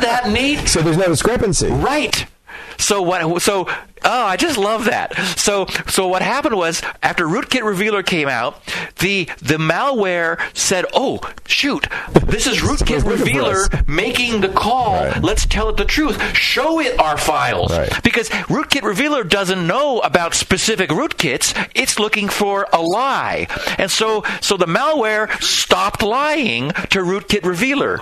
that 0.00 0.30
neat? 0.32 0.66
So 0.68 0.80
there's 0.82 0.96
no 0.96 1.06
discrepancy. 1.06 1.68
Right. 1.68 2.26
So 2.78 3.02
what? 3.02 3.42
So 3.42 3.66
oh, 4.04 4.24
I 4.24 4.36
just 4.36 4.56
love 4.56 4.84
that. 4.84 5.16
So 5.36 5.66
so 5.88 6.06
what 6.08 6.22
happened 6.22 6.56
was 6.56 6.82
after 7.02 7.26
Rootkit 7.26 7.62
Revealer 7.64 8.02
came 8.02 8.28
out, 8.28 8.62
the 8.98 9.28
the 9.42 9.56
malware 9.56 10.38
said, 10.56 10.84
"Oh 10.94 11.20
shoot, 11.46 11.86
this 12.24 12.46
is 12.46 12.58
Rootkit 12.58 12.96
It's 12.96 13.04
looking 13.04 13.18
for 13.18 13.24
Revealer 13.24 13.68
making 13.86 14.40
the 14.40 14.48
call. 14.48 14.94
Right. 15.04 15.22
Let's 15.22 15.46
tell 15.46 15.68
it 15.68 15.76
the 15.76 15.84
truth. 15.84 16.20
Show 16.36 16.80
it 16.80 16.98
our 16.98 17.16
files 17.16 17.72
Right. 17.72 18.02
because 18.02 18.28
Rootkit 18.48 18.82
Revealer 18.82 19.24
doesn't 19.24 19.66
know 19.66 19.98
about 20.00 20.34
specific 20.34 20.90
rootkits. 20.90 21.54
It's 21.74 21.98
looking 21.98 22.28
for 22.28 22.66
a 22.72 22.80
lie, 22.80 23.48
and 23.78 23.90
so 23.90 24.22
so 24.40 24.56
the 24.56 24.66
malware 24.66 25.28
stopped 25.42 26.02
lying 26.02 26.70
to 26.90 27.00
Rootkit 27.00 27.44
Revealer. 27.44 28.00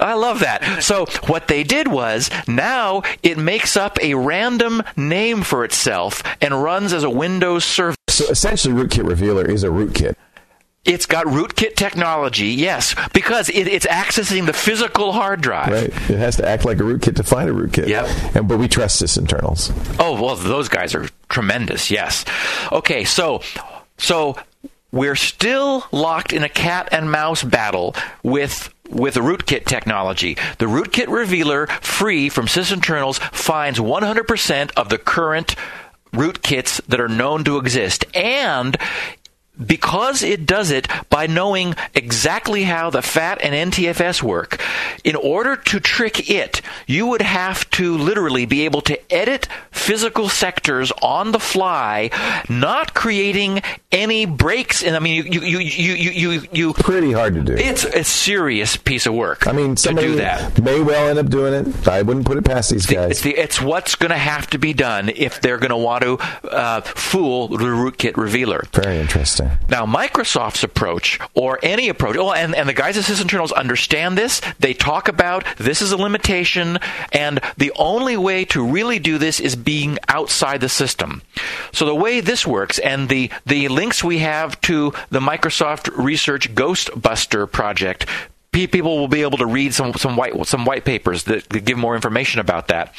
I 0.00 0.14
love 0.14 0.40
that. 0.40 0.82
So 0.82 1.06
what 1.26 1.48
they 1.48 1.62
did 1.62 1.88
was 1.88 2.30
now 2.46 3.02
it 3.22 3.38
makes 3.38 3.76
up 3.76 3.98
a 4.02 4.14
random 4.14 4.82
name 4.96 5.42
for 5.42 5.64
itself 5.64 6.22
and 6.40 6.62
runs 6.62 6.92
as 6.92 7.04
a 7.04 7.10
Windows 7.10 7.64
service. 7.64 7.96
So 8.08 8.26
essentially, 8.26 8.74
rootkit 8.74 9.08
revealer 9.08 9.48
is 9.48 9.64
a 9.64 9.68
rootkit. 9.68 10.14
It's 10.84 11.06
got 11.06 11.24
rootkit 11.24 11.76
technology, 11.76 12.48
yes, 12.48 12.94
because 13.14 13.48
it, 13.48 13.66
it's 13.66 13.86
accessing 13.86 14.44
the 14.44 14.52
physical 14.52 15.12
hard 15.12 15.40
drive. 15.40 15.68
Right. 15.68 16.10
It 16.10 16.18
has 16.18 16.36
to 16.36 16.46
act 16.46 16.66
like 16.66 16.78
a 16.78 16.82
rootkit 16.82 17.16
to 17.16 17.22
find 17.22 17.48
a 17.48 17.54
rootkit. 17.54 17.88
Yep. 17.88 18.36
And 18.36 18.46
but 18.46 18.58
we 18.58 18.68
trust 18.68 19.02
sysinternals. 19.02 19.72
Oh 19.98 20.20
well, 20.20 20.36
those 20.36 20.68
guys 20.68 20.94
are 20.94 21.08
tremendous. 21.30 21.90
Yes. 21.90 22.26
Okay, 22.70 23.04
so 23.04 23.40
so 23.96 24.36
we're 24.92 25.16
still 25.16 25.84
locked 25.90 26.34
in 26.34 26.42
a 26.42 26.48
cat 26.50 26.90
and 26.92 27.10
mouse 27.10 27.42
battle 27.42 27.96
with 28.22 28.73
with 28.90 29.14
the 29.14 29.20
rootkit 29.20 29.64
technology. 29.64 30.34
The 30.58 30.66
rootkit 30.66 31.08
revealer, 31.08 31.66
free 31.66 32.28
from 32.28 32.46
sysinternals, 32.46 33.18
finds 33.32 33.78
100% 33.78 34.70
of 34.76 34.88
the 34.88 34.98
current 34.98 35.56
rootkits 36.12 36.80
that 36.86 37.00
are 37.00 37.08
known 37.08 37.44
to 37.44 37.58
exist, 37.58 38.04
and 38.14 38.76
because 39.64 40.22
it 40.22 40.46
does 40.46 40.70
it 40.70 40.88
by 41.10 41.26
knowing 41.26 41.74
exactly 41.94 42.64
how 42.64 42.90
the 42.90 43.02
FAT 43.02 43.40
and 43.42 43.72
NTFS 43.72 44.22
work, 44.22 44.60
in 45.04 45.16
order 45.16 45.56
to 45.56 45.80
trick 45.80 46.30
it, 46.30 46.60
you 46.86 47.06
would 47.06 47.22
have 47.22 47.68
to 47.70 47.96
literally 47.96 48.46
be 48.46 48.64
able 48.64 48.80
to 48.82 49.12
edit 49.12 49.48
physical 49.70 50.28
sectors 50.28 50.92
on 51.02 51.32
the 51.32 51.38
fly, 51.38 52.10
not 52.48 52.94
creating 52.94 53.62
any 53.92 54.26
breaks. 54.26 54.82
And 54.82 54.96
I 54.96 54.98
mean, 54.98 55.24
you 55.24 55.40
you 55.40 55.58
you 55.58 55.94
you 55.94 56.10
you, 56.10 56.42
you 56.52 56.72
pretty 56.74 57.12
hard 57.12 57.34
to 57.34 57.42
do. 57.42 57.54
It's 57.54 57.84
a 57.84 58.04
serious 58.04 58.76
piece 58.76 59.06
of 59.06 59.14
work. 59.14 59.46
I 59.46 59.52
mean, 59.52 59.76
to 59.76 59.94
do 59.94 60.16
that 60.16 60.60
may 60.62 60.80
well 60.80 61.08
end 61.08 61.18
up 61.18 61.28
doing 61.28 61.54
it. 61.54 61.88
I 61.88 62.02
wouldn't 62.02 62.26
put 62.26 62.36
it 62.36 62.44
past 62.44 62.70
these 62.70 62.86
guys. 62.86 63.12
It's, 63.12 63.20
the, 63.20 63.30
it's 63.30 63.60
what's 63.60 63.94
going 63.94 64.10
to 64.10 64.18
have 64.18 64.48
to 64.50 64.58
be 64.58 64.72
done 64.72 65.08
if 65.10 65.40
they're 65.40 65.58
going 65.58 65.70
to 65.70 65.76
want 65.76 66.02
to 66.02 66.18
uh, 66.48 66.80
fool 66.80 67.48
the 67.48 67.56
rootkit 67.58 68.16
revealer. 68.16 68.64
Very 68.72 68.98
interesting. 68.98 69.43
Now, 69.68 69.86
Microsoft's 69.86 70.64
approach, 70.64 71.18
or 71.34 71.58
any 71.62 71.88
approach, 71.88 72.16
well, 72.16 72.32
and, 72.32 72.54
and 72.54 72.68
the 72.68 72.74
guys 72.74 72.96
at 72.96 73.04
sysinternals 73.04 73.52
understand 73.52 74.16
this. 74.18 74.40
They 74.58 74.74
talk 74.74 75.08
about 75.08 75.44
this 75.56 75.82
is 75.82 75.92
a 75.92 75.96
limitation, 75.96 76.78
and 77.12 77.40
the 77.56 77.72
only 77.76 78.16
way 78.16 78.44
to 78.46 78.64
really 78.64 78.98
do 78.98 79.18
this 79.18 79.40
is 79.40 79.56
being 79.56 79.98
outside 80.08 80.60
the 80.60 80.68
system. 80.68 81.22
So 81.72 81.86
the 81.86 81.94
way 81.94 82.20
this 82.20 82.46
works, 82.46 82.78
and 82.78 83.08
the, 83.08 83.30
the 83.46 83.68
links 83.68 84.02
we 84.04 84.18
have 84.18 84.60
to 84.62 84.92
the 85.10 85.20
Microsoft 85.20 85.90
Research 85.96 86.54
Ghostbuster 86.54 87.50
project 87.50 88.06
people 88.52 88.98
will 88.98 89.08
be 89.08 89.22
able 89.22 89.38
to 89.38 89.46
read 89.46 89.74
some 89.74 89.92
some 89.94 90.16
white 90.16 90.46
some 90.46 90.64
white 90.64 90.84
papers 90.84 91.24
that 91.24 91.48
give 91.64 91.76
more 91.76 91.96
information 91.96 92.40
about 92.40 92.68
that. 92.68 92.94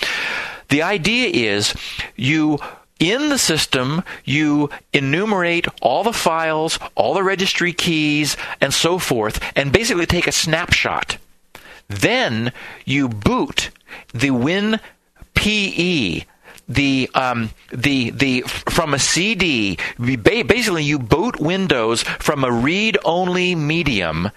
The 0.70 0.82
idea 0.82 1.30
is 1.30 1.74
you 2.16 2.60
in 3.00 3.30
the 3.30 3.38
system, 3.38 4.04
you 4.24 4.70
enumerate 4.94 5.68
all 5.82 6.04
the 6.04 6.14
files, 6.14 6.80
all 6.96 7.14
the 7.14 7.24
registry 7.24 7.74
keys, 7.74 8.38
and 8.62 8.74
so 8.74 8.98
forth, 9.00 9.40
and 9.56 9.72
basically 9.72 10.06
take 10.06 10.28
a 10.28 10.32
snapshot. 10.32 11.18
Then 11.88 12.52
you 12.86 13.10
boot 13.10 13.70
the 14.14 14.30
WinPE 14.30 16.26
the 16.68 17.10
um, 17.14 17.52
the 17.72 18.10
the 18.10 18.42
from 18.42 18.94
a 18.94 19.00
CD. 19.00 19.78
Basically, 20.00 20.84
you 20.84 21.00
boot 21.00 21.40
Windows 21.40 22.04
from 22.04 22.44
a 22.44 22.52
read-only 22.52 23.56
medium, 23.56 24.32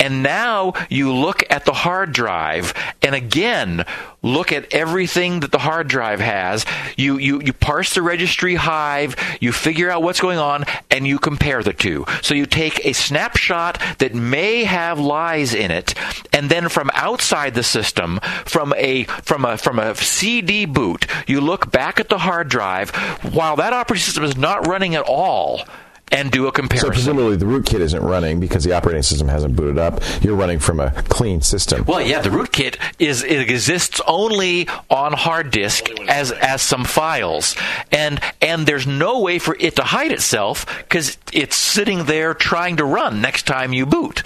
and 0.00 0.22
now 0.22 0.72
you 0.88 1.14
look 1.14 1.44
at 1.50 1.64
the 1.64 1.72
hard 1.72 2.12
drive, 2.12 2.74
and 3.02 3.14
again 3.14 3.84
look 4.22 4.52
at 4.52 4.72
everything 4.72 5.40
that 5.40 5.50
the 5.50 5.58
hard 5.58 5.88
drive 5.88 6.20
has. 6.20 6.64
You 6.96 7.18
you 7.18 7.40
you 7.40 7.52
parse 7.52 7.94
the 7.94 8.02
registry 8.02 8.54
hive. 8.54 9.16
You 9.40 9.52
figure 9.52 9.90
out 9.90 10.02
what's 10.02 10.20
going 10.20 10.38
on, 10.38 10.64
and 10.90 11.06
you 11.06 11.18
compare 11.18 11.62
the 11.62 11.72
two. 11.72 12.06
So 12.22 12.34
you 12.34 12.46
take 12.46 12.84
a 12.84 12.92
snapshot 12.92 13.80
that 13.98 14.14
may 14.14 14.64
have 14.64 14.98
lies 14.98 15.54
in 15.54 15.70
it, 15.70 15.94
and 16.32 16.50
then 16.50 16.68
from 16.68 16.90
outside 16.94 17.54
the 17.54 17.62
system, 17.62 18.20
from 18.44 18.74
a 18.76 19.04
from 19.04 19.44
a 19.44 19.56
from 19.56 19.78
a 19.78 19.94
CD 19.94 20.64
boot, 20.64 21.06
you 21.26 21.40
look 21.40 21.70
back 21.70 22.00
at 22.00 22.08
the 22.08 22.18
hard 22.18 22.48
drive 22.48 22.90
while 23.34 23.56
that 23.56 23.72
operating 23.72 24.02
system 24.02 24.24
is 24.24 24.36
not 24.36 24.66
running 24.66 24.94
at 24.94 25.02
all 25.02 25.64
and 26.10 26.30
do 26.30 26.46
a 26.46 26.52
comparison. 26.52 26.88
So 26.88 26.92
presumably 26.92 27.36
the 27.36 27.46
rootkit 27.46 27.80
isn't 27.80 28.02
running 28.02 28.40
because 28.40 28.64
the 28.64 28.72
operating 28.72 29.02
system 29.02 29.28
hasn't 29.28 29.56
booted 29.56 29.78
up. 29.78 30.00
You're 30.22 30.36
running 30.36 30.58
from 30.58 30.80
a 30.80 30.90
clean 31.08 31.40
system. 31.40 31.84
Well, 31.84 32.00
yeah, 32.00 32.20
the 32.20 32.30
rootkit 32.30 32.76
is 32.98 33.22
it 33.22 33.40
exists 33.40 34.00
only 34.06 34.68
on 34.88 35.12
hard 35.12 35.50
disk 35.50 35.88
as 36.08 36.32
as 36.32 36.62
some 36.62 36.84
files, 36.84 37.56
and 37.92 38.20
and 38.40 38.66
there's 38.66 38.86
no 38.86 39.20
way 39.20 39.38
for 39.38 39.56
it 39.60 39.76
to 39.76 39.82
hide 39.82 40.12
itself 40.12 40.66
because 40.78 41.16
it's 41.32 41.56
sitting 41.56 42.04
there 42.04 42.34
trying 42.34 42.76
to 42.76 42.84
run 42.84 43.20
next 43.20 43.46
time 43.46 43.72
you 43.72 43.86
boot. 43.86 44.22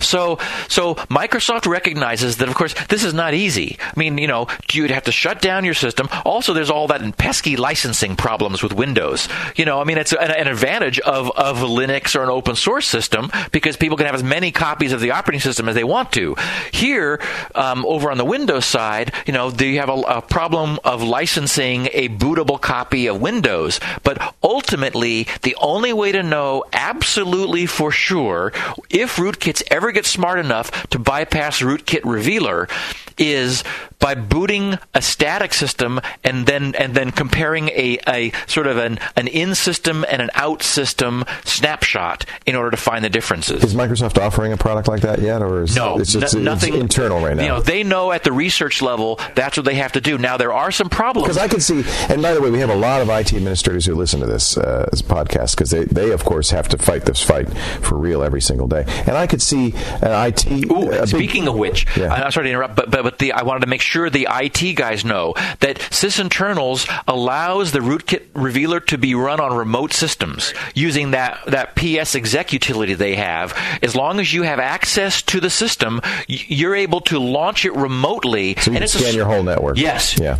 So 0.00 0.38
so 0.68 0.94
Microsoft 1.06 1.66
recognizes 1.66 2.38
that 2.38 2.48
of 2.48 2.54
course 2.54 2.74
this 2.88 3.04
is 3.04 3.14
not 3.14 3.34
easy. 3.34 3.76
I 3.80 3.92
mean, 3.96 4.18
you 4.18 4.26
know, 4.26 4.46
you'd 4.72 4.90
have 4.90 5.04
to 5.04 5.12
shut 5.12 5.42
down 5.42 5.64
your 5.64 5.74
system. 5.74 6.08
Also, 6.24 6.52
there's 6.54 6.70
all 6.70 6.86
that 6.88 7.16
pesky 7.18 7.56
licensing 7.56 8.16
problems 8.16 8.62
with 8.62 8.72
Windows. 8.72 9.28
You 9.56 9.64
know, 9.64 9.80
I 9.80 9.84
mean, 9.84 9.98
it's 9.98 10.12
an, 10.12 10.30
an 10.30 10.46
advantage 10.46 10.98
of 11.00 11.17
of, 11.18 11.30
of 11.36 11.58
Linux 11.58 12.14
or 12.14 12.22
an 12.22 12.30
open 12.30 12.54
source 12.54 12.86
system 12.86 13.30
because 13.52 13.76
people 13.76 13.96
can 13.96 14.06
have 14.06 14.14
as 14.14 14.22
many 14.22 14.52
copies 14.52 14.92
of 14.92 15.00
the 15.00 15.10
operating 15.10 15.40
system 15.40 15.68
as 15.68 15.74
they 15.74 15.84
want 15.84 16.12
to. 16.12 16.36
Here, 16.72 17.20
um, 17.54 17.84
over 17.86 18.10
on 18.10 18.18
the 18.18 18.24
Windows 18.24 18.64
side, 18.64 19.12
you 19.26 19.32
know, 19.32 19.50
you 19.50 19.80
have 19.80 19.88
a, 19.88 20.00
a 20.18 20.22
problem 20.22 20.78
of 20.84 21.02
licensing 21.02 21.88
a 21.92 22.08
bootable 22.08 22.60
copy 22.60 23.08
of 23.08 23.20
Windows. 23.20 23.80
But 24.02 24.34
ultimately, 24.42 25.26
the 25.42 25.56
only 25.60 25.92
way 25.92 26.12
to 26.12 26.22
know 26.22 26.64
absolutely 26.72 27.66
for 27.66 27.90
sure 27.90 28.52
if 28.90 29.16
rootkits 29.16 29.62
ever 29.70 29.92
get 29.92 30.06
smart 30.06 30.38
enough 30.38 30.88
to 30.90 30.98
bypass 30.98 31.60
rootkit 31.60 32.02
revealer 32.04 32.68
is 33.16 33.64
by 34.08 34.14
booting 34.14 34.78
a 34.94 35.02
static 35.02 35.52
system 35.52 36.00
and 36.24 36.46
then 36.46 36.74
and 36.76 36.94
then 36.94 37.10
comparing 37.10 37.68
a, 37.68 37.98
a 38.08 38.32
sort 38.46 38.66
of 38.66 38.78
an, 38.78 38.98
an 39.16 39.26
in 39.26 39.54
system 39.54 40.02
and 40.10 40.22
an 40.22 40.30
out 40.32 40.62
system 40.62 41.26
snapshot 41.44 42.24
in 42.46 42.56
order 42.56 42.70
to 42.70 42.78
find 42.78 43.04
the 43.04 43.10
differences. 43.10 43.62
Is 43.62 43.74
Microsoft 43.74 44.16
offering 44.16 44.54
a 44.54 44.56
product 44.56 44.88
like 44.88 45.02
that 45.02 45.20
yet, 45.20 45.42
or 45.42 45.64
is 45.64 45.76
no, 45.76 45.98
it's, 45.98 46.14
n- 46.16 46.42
nothing 46.42 46.72
it's 46.72 46.80
internal 46.80 47.20
right 47.20 47.36
now? 47.36 47.42
You 47.42 47.48
know, 47.50 47.60
they 47.60 47.82
know 47.82 48.10
at 48.10 48.24
the 48.24 48.32
research 48.32 48.80
level 48.80 49.20
that's 49.34 49.58
what 49.58 49.66
they 49.66 49.74
have 49.74 49.92
to 49.92 50.00
do. 50.00 50.16
Now 50.16 50.38
there 50.38 50.54
are 50.54 50.70
some 50.70 50.88
problems 50.88 51.26
because 51.26 51.36
I 51.36 51.48
can 51.48 51.60
see. 51.60 51.84
And 52.08 52.22
by 52.22 52.32
the 52.32 52.40
way, 52.40 52.50
we 52.50 52.60
have 52.60 52.70
a 52.70 52.76
lot 52.76 53.02
of 53.02 53.10
IT 53.10 53.34
administrators 53.34 53.84
who 53.84 53.94
listen 53.94 54.20
to 54.20 54.26
this, 54.26 54.56
uh, 54.56 54.88
this 54.90 55.02
podcast 55.02 55.54
because 55.54 55.70
they, 55.70 55.84
they 55.84 56.12
of 56.12 56.24
course 56.24 56.48
have 56.48 56.66
to 56.68 56.78
fight 56.78 57.04
this 57.04 57.22
fight 57.22 57.46
for 57.82 57.98
real 57.98 58.22
every 58.22 58.40
single 58.40 58.68
day. 58.68 58.84
And 59.06 59.18
I 59.18 59.26
could 59.26 59.42
see 59.42 59.74
an 60.00 60.28
IT. 60.28 60.46
Ooh, 60.70 61.06
speaking 61.06 61.42
big, 61.42 61.48
of 61.50 61.56
which, 61.56 61.86
yeah. 61.94 62.10
I'm 62.10 62.30
sorry 62.30 62.46
to 62.46 62.50
interrupt, 62.50 62.74
but 62.74 62.90
but, 62.90 63.02
but 63.02 63.18
the, 63.18 63.32
I 63.32 63.42
wanted 63.42 63.60
to 63.60 63.66
make 63.66 63.82
sure 63.82 63.97
the 64.10 64.28
IT 64.30 64.74
guys 64.74 65.04
know 65.04 65.34
that 65.60 65.78
sysinternals 65.78 66.88
allows 67.06 67.72
the 67.72 67.80
rootkit 67.80 68.26
revealer 68.34 68.80
to 68.80 68.98
be 68.98 69.14
run 69.14 69.40
on 69.40 69.56
remote 69.56 69.92
systems 69.92 70.54
using 70.74 71.10
that, 71.12 71.40
that 71.46 71.74
PsExec 71.76 72.52
utility 72.52 72.94
they 72.94 73.16
have. 73.16 73.56
As 73.82 73.94
long 73.94 74.20
as 74.20 74.32
you 74.32 74.42
have 74.42 74.58
access 74.58 75.22
to 75.22 75.40
the 75.40 75.50
system, 75.50 76.00
you're 76.26 76.74
able 76.74 77.00
to 77.02 77.18
launch 77.18 77.64
it 77.64 77.74
remotely. 77.74 78.54
So 78.56 78.70
you 78.70 78.76
and 78.76 78.82
can 78.82 78.88
scan 78.88 79.14
a, 79.14 79.16
your 79.16 79.26
whole 79.26 79.42
network. 79.42 79.78
Yes. 79.78 80.18
Yeah. 80.18 80.38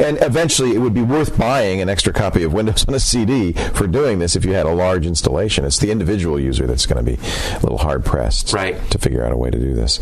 And 0.00 0.18
eventually 0.22 0.74
it 0.74 0.78
would 0.78 0.94
be 0.94 1.02
worth 1.02 1.38
buying 1.38 1.80
an 1.80 1.88
extra 1.88 2.12
copy 2.12 2.42
of 2.42 2.52
Windows 2.52 2.86
on 2.88 2.94
a 2.94 3.00
CD 3.00 3.52
for 3.52 3.86
doing 3.86 4.18
this 4.18 4.36
if 4.36 4.44
you 4.44 4.52
had 4.52 4.66
a 4.66 4.74
large 4.74 5.06
installation. 5.06 5.64
It's 5.64 5.78
the 5.78 5.90
individual 5.90 6.38
user 6.40 6.66
that's 6.66 6.86
going 6.86 7.04
to 7.04 7.16
be 7.16 7.18
a 7.54 7.60
little 7.60 7.78
hard 7.78 8.04
pressed 8.04 8.52
right. 8.52 8.78
to 8.90 8.98
figure 8.98 9.24
out 9.24 9.32
a 9.32 9.36
way 9.36 9.50
to 9.50 9.58
do 9.58 9.74
this. 9.74 9.94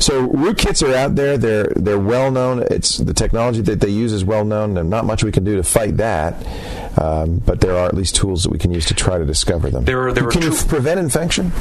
So 0.00 0.28
rootkits 0.28 0.86
are 0.86 0.94
out 0.94 1.14
there. 1.14 1.36
They're 1.36 1.72
they're 1.76 1.98
well 1.98 2.30
known. 2.30 2.47
It's 2.70 2.98
the 2.98 3.14
technology 3.14 3.60
that 3.62 3.80
they 3.80 3.90
use 3.90 4.12
is 4.12 4.24
well 4.24 4.44
known. 4.44 4.76
and 4.76 4.90
not 4.90 5.04
much 5.04 5.22
we 5.24 5.32
can 5.32 5.44
do 5.44 5.56
to 5.56 5.62
fight 5.62 5.96
that. 5.98 6.34
Um, 6.98 7.38
but 7.44 7.60
there 7.60 7.76
are 7.76 7.86
at 7.86 7.94
least 7.94 8.16
tools 8.16 8.42
that 8.42 8.50
we 8.50 8.58
can 8.58 8.72
use 8.72 8.86
to 8.86 8.94
try 8.94 9.18
to 9.18 9.24
discover 9.24 9.70
them. 9.70 9.84
There, 9.84 10.08
are, 10.08 10.12
there 10.12 10.28
can 10.28 10.42
you 10.42 10.52
prevent 10.66 10.98
infection? 10.98 11.52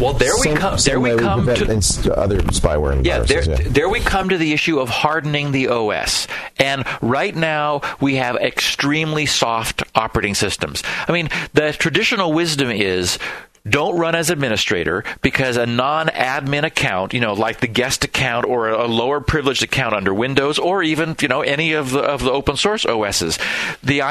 Well, 0.00 0.14
there 0.14 0.32
same, 0.38 0.54
we 0.54 0.60
come. 0.60 0.76
There 0.78 1.00
we 1.00 1.16
come 1.16 1.46
to 1.46 2.14
other 2.16 2.38
spyware. 2.42 2.92
And 2.92 3.06
yeah, 3.06 3.22
viruses, 3.22 3.46
there, 3.46 3.62
yeah, 3.62 3.68
there 3.68 3.88
we 3.88 4.00
come 4.00 4.28
to 4.30 4.38
the 4.38 4.52
issue 4.52 4.80
of 4.80 4.88
hardening 4.88 5.52
the 5.52 5.68
OS. 5.68 6.26
And 6.58 6.84
right 7.00 7.34
now 7.34 7.82
we 8.00 8.16
have 8.16 8.36
extremely 8.36 9.26
soft 9.26 9.82
operating 9.94 10.34
systems. 10.34 10.82
I 11.06 11.12
mean, 11.12 11.28
the 11.52 11.72
traditional 11.72 12.32
wisdom 12.32 12.70
is 12.70 13.18
don't 13.68 13.96
run 13.96 14.14
as 14.14 14.30
administrator 14.30 15.04
because 15.20 15.56
a 15.56 15.66
non-admin 15.66 16.64
account, 16.64 17.14
you 17.14 17.20
know, 17.20 17.34
like 17.34 17.60
the 17.60 17.68
guest 17.68 18.04
account 18.04 18.44
or 18.44 18.68
a 18.68 18.86
lower 18.86 19.20
privileged 19.20 19.62
account 19.62 19.94
under 19.94 20.12
Windows 20.12 20.58
or 20.58 20.82
even, 20.82 21.16
you 21.20 21.28
know, 21.28 21.42
any 21.42 21.72
of 21.72 21.90
the 21.90 22.00
of 22.00 22.22
the 22.22 22.30
open 22.30 22.56
source 22.56 22.84
OSs, 22.84 23.38
the 23.82 24.02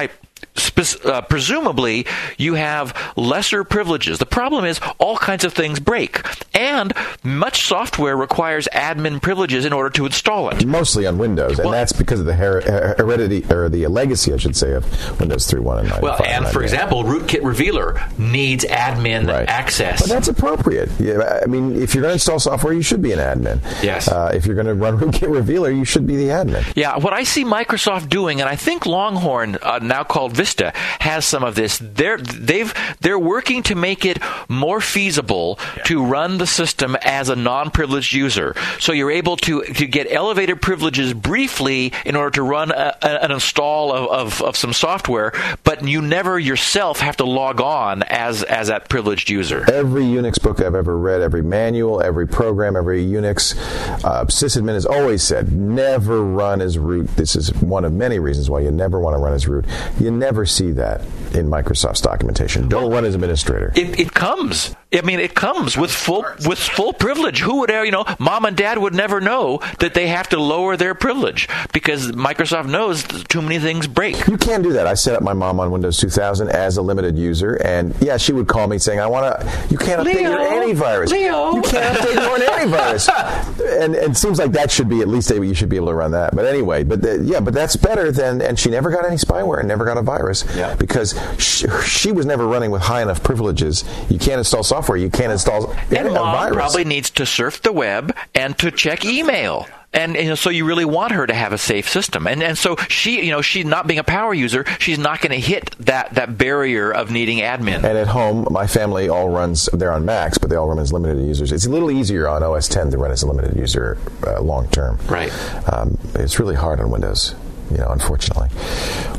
I 0.56 0.82
uh, 1.06 1.22
presumably 1.22 2.06
you 2.38 2.56
have 2.56 3.14
lesser 3.16 3.64
privileges. 3.64 4.20
The 4.20 4.26
problem 4.26 4.66
is 4.66 4.80
all 4.98 5.18
kinds 5.18 5.44
of 5.44 5.54
things 5.54 5.80
break, 5.80 6.22
and 6.54 6.94
much 7.24 7.64
software 7.64 8.18
requires 8.18 8.68
admin 8.74 9.22
privileges 9.22 9.66
in 9.66 9.74
order 9.74 9.90
to 9.92 10.06
install 10.06 10.50
it. 10.50 10.66
Mostly 10.66 11.06
on 11.06 11.18
Windows, 11.18 11.58
well, 11.58 11.68
and 11.68 11.74
that's 11.74 11.92
because 11.92 12.20
of 12.20 12.26
the 12.26 12.34
her- 12.34 12.96
heredity 12.98 13.46
or 13.50 13.70
the 13.70 13.88
legacy, 13.88 14.34
I 14.34 14.38
should 14.38 14.56
say, 14.56 14.74
of 14.74 15.20
Windows 15.20 15.48
3.1 15.48 15.80
and 15.80 15.90
9. 15.90 16.02
Well, 16.02 16.24
and 16.24 16.48
for 16.48 16.64
example, 16.64 17.04
Rootkit 17.04 17.44
Revealer 17.44 18.02
needs 18.18 18.66
admin 18.66 19.28
right. 19.28 19.48
access. 19.48 20.02
But 20.02 20.10
that's 20.10 20.28
appropriate. 20.28 20.90
Yeah, 21.00 21.40
I 21.42 21.46
mean, 21.46 21.76
if 21.82 21.94
you're 21.94 22.02
going 22.02 22.12
to 22.12 22.16
install 22.16 22.40
software, 22.40 22.74
you 22.74 22.82
should 22.82 23.02
be 23.02 23.12
an 23.12 23.20
admin. 23.20 23.62
Yes. 23.84 24.08
Uh, 24.08 24.32
if 24.34 24.46
you're 24.46 24.56
going 24.56 24.68
to 24.68 24.76
run 24.76 24.98
Rootkit 25.00 25.34
Revealer, 25.34 25.72
you 25.72 25.86
should 25.86 26.08
be 26.08 26.16
the 26.18 26.30
admin. 26.30 26.72
Yeah. 26.76 26.98
What 26.98 27.14
I 27.14 27.24
see 27.24 27.44
Microsoft 27.44 28.10
doing, 28.10 28.42
and 28.42 28.50
I 28.50 28.56
think 28.56 28.86
Longhorn, 28.86 29.58
uh, 29.62 29.80
now 29.82 30.04
called 30.04 30.34
Vista 30.42 30.72
has 31.00 31.24
some 31.24 31.44
of 31.44 31.54
this. 31.54 31.78
They're 31.78 32.18
they've 32.18 32.74
they're 33.02 33.20
working 33.36 33.62
to 33.64 33.76
make 33.76 34.06
it 34.06 34.18
more 34.50 34.82
feasible 34.82 35.60
to 35.86 36.04
run 36.04 36.40
the 36.40 36.48
system 36.48 36.98
as 37.04 37.30
a 37.30 37.36
non-privileged 37.36 38.12
user. 38.14 38.56
So 38.80 38.92
you're 38.92 39.12
able 39.12 39.38
to 39.38 39.62
to 39.62 39.86
get 39.86 40.08
elevated 40.10 40.60
privileges 40.60 41.14
briefly 41.14 41.94
in 42.06 42.16
order 42.16 42.32
to 42.32 42.44
run 42.44 42.72
a, 42.72 42.98
a, 43.02 43.24
an 43.26 43.32
install 43.32 43.94
of, 43.94 44.10
of, 44.10 44.42
of 44.42 44.58
some 44.58 44.74
software, 44.74 45.32
but 45.64 45.88
you 45.88 46.02
never 46.02 46.40
yourself 46.40 47.02
have 47.02 47.18
to 47.18 47.26
log 47.26 47.62
on 47.62 48.02
as 48.04 48.42
as 48.44 48.68
that 48.70 48.90
privileged 48.90 49.30
user. 49.30 49.64
Every 49.72 50.04
Unix 50.04 50.42
book 50.42 50.60
I've 50.60 50.74
ever 50.74 50.98
read, 50.98 51.22
every 51.22 51.44
manual, 51.44 52.02
every 52.02 52.28
program, 52.28 52.76
every 52.76 53.06
Unix 53.06 53.56
uh, 54.04 54.26
sysadmin 54.26 54.74
has 54.74 54.88
always 54.88 55.22
said 55.22 55.52
never 55.52 56.24
run 56.24 56.62
as 56.62 56.80
root. 56.80 57.08
This 57.16 57.36
is 57.36 57.54
one 57.62 57.86
of 57.86 57.94
many 57.94 58.18
reasons 58.18 58.50
why 58.50 58.62
you 58.62 58.72
never 58.72 59.00
want 59.00 59.14
to 59.14 59.20
run 59.20 59.34
as 59.34 59.48
root. 59.48 59.66
You 60.00 60.10
never 60.10 60.31
see 60.46 60.72
that 60.72 61.02
in 61.36 61.48
Microsoft's 61.48 62.02
documentation. 62.02 62.68
Don't 62.68 62.84
well, 62.84 62.92
run 62.92 63.06
as 63.06 63.16
administrator. 63.16 63.72
It, 63.76 64.00
it 64.00 64.14
comes. 64.14 64.76
I 64.94 65.02
mean, 65.02 65.20
it 65.20 65.34
comes 65.34 65.78
with 65.78 65.92
full 65.92 66.26
with 66.46 66.60
full 66.60 66.94
privilege. 66.94 67.40
Who 67.40 67.60
would 67.60 67.72
ever, 67.72 67.86
you 67.86 67.92
know, 67.92 68.06
mom 68.20 68.46
and 68.46 68.58
dad 68.58 68.78
would 68.78 68.94
never 68.94 69.22
know 69.22 69.62
that 69.80 69.94
they 69.94 70.08
have 70.08 70.30
to 70.30 70.40
lower 70.40 70.76
their 70.76 70.94
privilege 70.94 71.48
because 71.72 72.12
Microsoft 72.12 72.70
knows 72.70 73.04
too 73.04 73.42
many 73.42 73.60
things 73.60 73.88
break. 73.88 74.28
You 74.28 74.38
can 74.38 74.62
do 74.62 74.74
that. 74.74 74.88
I 74.88 74.96
set 74.96 75.16
up 75.16 75.24
my 75.24 75.34
mom 75.34 75.60
on 75.60 75.72
Windows 75.72 75.98
2000 75.98 76.50
as 76.50 76.78
a 76.78 76.82
limited 76.82 77.18
user, 77.18 77.56
and 77.64 77.96
yeah, 78.02 78.18
she 78.18 78.34
would 78.34 78.48
call 78.48 78.68
me 78.68 78.78
saying, 78.78 79.00
"I 79.00 79.08
want 79.08 79.40
to." 79.40 79.68
You 79.70 79.78
can't 79.78 80.02
update 80.02 80.16
Leo, 80.16 80.30
your 80.32 80.40
antivirus. 80.40 81.10
Leo. 81.10 81.56
You 81.56 81.62
can't 81.62 81.98
update 81.98 82.16
your 82.16 82.38
antivirus. 82.38 83.52
and, 83.82 83.96
and 83.96 84.12
it 84.12 84.18
seems 84.18 84.40
like 84.40 84.52
that 84.52 84.72
should 84.72 84.90
be 84.90 85.02
at 85.02 85.08
least 85.08 85.30
you 85.30 85.54
should 85.54 85.70
be 85.70 85.78
able 85.78 85.88
to 85.88 85.94
run 85.94 86.12
that. 86.12 86.36
But 86.36 86.46
anyway, 86.46 86.84
but 86.84 87.02
the, 87.02 87.22
yeah, 87.24 87.40
but 87.40 87.54
that's 87.54 87.76
better 87.76 88.12
than. 88.12 88.42
And 88.42 88.60
she 88.60 88.70
never 88.70 88.92
got 88.92 89.06
any 89.06 89.16
spyware 89.16 89.60
and 89.60 89.68
never 89.68 89.86
got 89.86 89.98
a 89.98 90.02
virus 90.02 90.44
yeah. 90.56 90.76
because 90.76 91.14
she, 91.38 91.68
she 91.86 92.12
was 92.12 92.26
never 92.26 92.46
running 92.48 92.72
with 92.72 92.82
high 92.82 93.02
enough 93.02 93.24
privileges. 93.24 93.84
You 94.10 94.20
can't 94.20 94.40
install 94.40 94.64
software. 94.64 94.98
You 94.98 95.10
can't 95.10 95.32
install 95.32 95.72
and 95.72 96.08
a 96.08 96.12
mom 96.12 96.36
virus. 96.36 96.56
probably 96.56 96.86
needs 96.86 97.10
to 97.12 97.26
surf 97.26 97.62
the 97.62 97.72
web 97.72 98.16
and 98.36 98.58
to 98.60 98.72
check 98.72 99.06
email. 99.06 99.68
And, 99.94 100.16
you 100.16 100.30
know, 100.30 100.36
so 100.36 100.50
you 100.50 100.64
really 100.64 100.86
want 100.86 101.12
her 101.12 101.28
to 101.28 101.34
have 101.34 101.52
a 101.52 101.58
safe 101.58 101.90
system. 101.90 102.26
And 102.26 102.42
and 102.42 102.58
so 102.58 102.78
she, 102.88 103.26
you 103.26 103.32
know, 103.32 103.42
she 103.42 103.64
not 103.64 103.88
being 103.88 104.00
a 104.00 104.06
power 104.06 104.34
user, 104.34 104.66
she's 104.80 104.98
not 104.98 105.20
going 105.20 105.34
to 105.34 105.40
hit 105.46 105.76
that 105.80 106.14
that 106.16 106.38
barrier 106.38 106.92
of 106.92 107.12
needing 107.12 107.40
admin. 107.40 107.84
And 107.84 107.98
at 107.98 108.08
home, 108.08 108.48
my 108.50 108.68
family 108.68 109.10
all 109.10 109.30
runs. 109.30 109.68
They're 109.74 109.92
on 109.92 110.06
Macs, 110.06 110.38
but 110.38 110.50
they 110.50 110.56
all 110.56 110.70
run 110.70 110.80
as 110.80 110.94
limited 110.94 111.20
users. 111.26 111.52
It's 111.52 111.66
a 111.66 111.70
little 111.70 111.92
easier 111.92 112.30
on 112.30 112.42
OS 112.42 112.70
10 112.70 112.92
to 112.92 112.98
run 112.98 113.12
as 113.12 113.22
a 113.24 113.28
limited 113.28 113.58
user 113.58 113.98
uh, 114.26 114.42
long 114.42 114.70
term. 114.70 114.98
Right. 115.08 115.32
Um, 115.72 115.98
it's 116.16 116.40
really 116.40 116.56
hard 116.56 116.80
on 116.80 116.90
Windows 116.90 117.36
you 117.72 117.78
know, 117.78 117.90
unfortunately. 117.90 118.50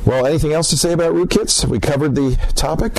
Well, 0.05 0.27
anything 0.27 0.53
else 0.53 0.71
to 0.71 0.77
say 0.77 0.93
about 0.93 1.15
rootkits? 1.15 1.65
We 1.65 1.79
covered 1.79 2.15
the 2.15 2.37
topic. 2.55 2.95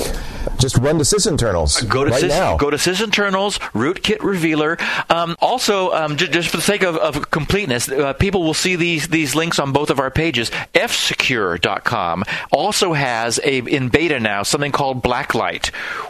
Just 0.58 0.76
run 0.78 0.98
to 0.98 1.04
sysinternals. 1.04 1.88
Go 1.88 2.04
to 2.04 2.10
right 2.10 2.24
sys, 2.24 2.28
now. 2.28 2.56
Go 2.56 2.70
to 2.70 2.76
sysinternals 2.76 3.58
rootkit 3.72 4.22
revealer. 4.22 4.78
Um, 5.10 5.36
also, 5.40 5.92
um, 5.92 6.16
j- 6.16 6.28
just 6.28 6.48
for 6.48 6.56
the 6.56 6.62
sake 6.62 6.82
of, 6.82 6.96
of 6.96 7.30
completeness, 7.30 7.88
uh, 7.88 8.12
people 8.14 8.42
will 8.42 8.54
see 8.54 8.76
these 8.76 9.08
these 9.08 9.34
links 9.34 9.58
on 9.58 9.72
both 9.72 9.90
of 9.90 10.00
our 10.00 10.10
pages. 10.10 10.50
Fsecure.com 10.74 12.24
also 12.52 12.92
has 12.92 13.40
a 13.44 13.58
in 13.58 13.88
beta 13.88 14.20
now 14.20 14.42
something 14.42 14.72
called 14.72 15.02
Blacklight, 15.02 15.68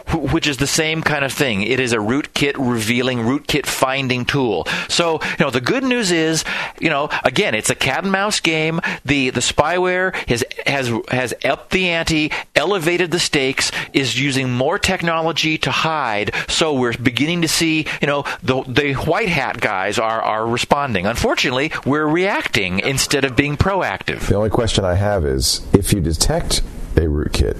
wh- 0.09 0.33
which 0.33 0.47
is 0.47 0.57
the 0.57 0.67
same 0.67 1.01
kind 1.01 1.25
of 1.25 1.33
thing. 1.33 1.61
It 1.63 1.79
is 1.79 1.93
a 1.93 1.97
rootkit 1.97 2.55
revealing, 2.57 3.19
rootkit 3.19 3.65
finding 3.65 4.25
tool. 4.25 4.67
So, 4.87 5.19
you 5.21 5.45
know, 5.45 5.49
the 5.49 5.61
good 5.61 5.83
news 5.83 6.11
is, 6.11 6.43
you 6.79 6.89
know, 6.89 7.09
again, 7.23 7.55
it's 7.55 7.69
a 7.69 7.75
cat 7.75 8.03
and 8.03 8.11
mouse 8.11 8.39
game. 8.39 8.79
The 9.03 9.31
the 9.35 9.41
spyware 9.41 10.15
has 10.27 10.43
has 10.65 10.91
has 11.09 11.33
upped 11.43 11.69
the 11.71 11.89
ante, 11.89 12.31
elevated 12.55 13.11
the 13.11 13.19
stakes, 13.19 13.71
is 13.93 14.19
using 14.19 14.51
more 14.51 14.79
technology 14.79 15.57
to 15.59 15.69
hide. 15.69 16.33
So 16.47 16.73
we're 16.73 16.97
beginning 16.97 17.43
to 17.43 17.47
see, 17.47 17.85
you 18.01 18.07
know, 18.07 18.23
the 18.41 18.63
the 18.63 18.93
white 18.93 19.29
hat 19.29 19.61
guys 19.61 19.99
are 19.99 20.21
are 20.21 20.47
responding. 20.47 21.05
Unfortunately, 21.05 21.71
we're 21.85 22.07
reacting 22.07 22.79
instead 22.79 23.23
of 23.25 23.35
being 23.35 23.57
proactive. 23.57 24.27
The 24.27 24.35
only 24.35 24.49
question 24.49 24.83
I 24.83 24.95
have 24.95 25.25
is 25.25 25.65
if 25.73 25.93
you 25.93 26.01
detect 26.01 26.59
a 26.95 27.01
rootkit, 27.01 27.57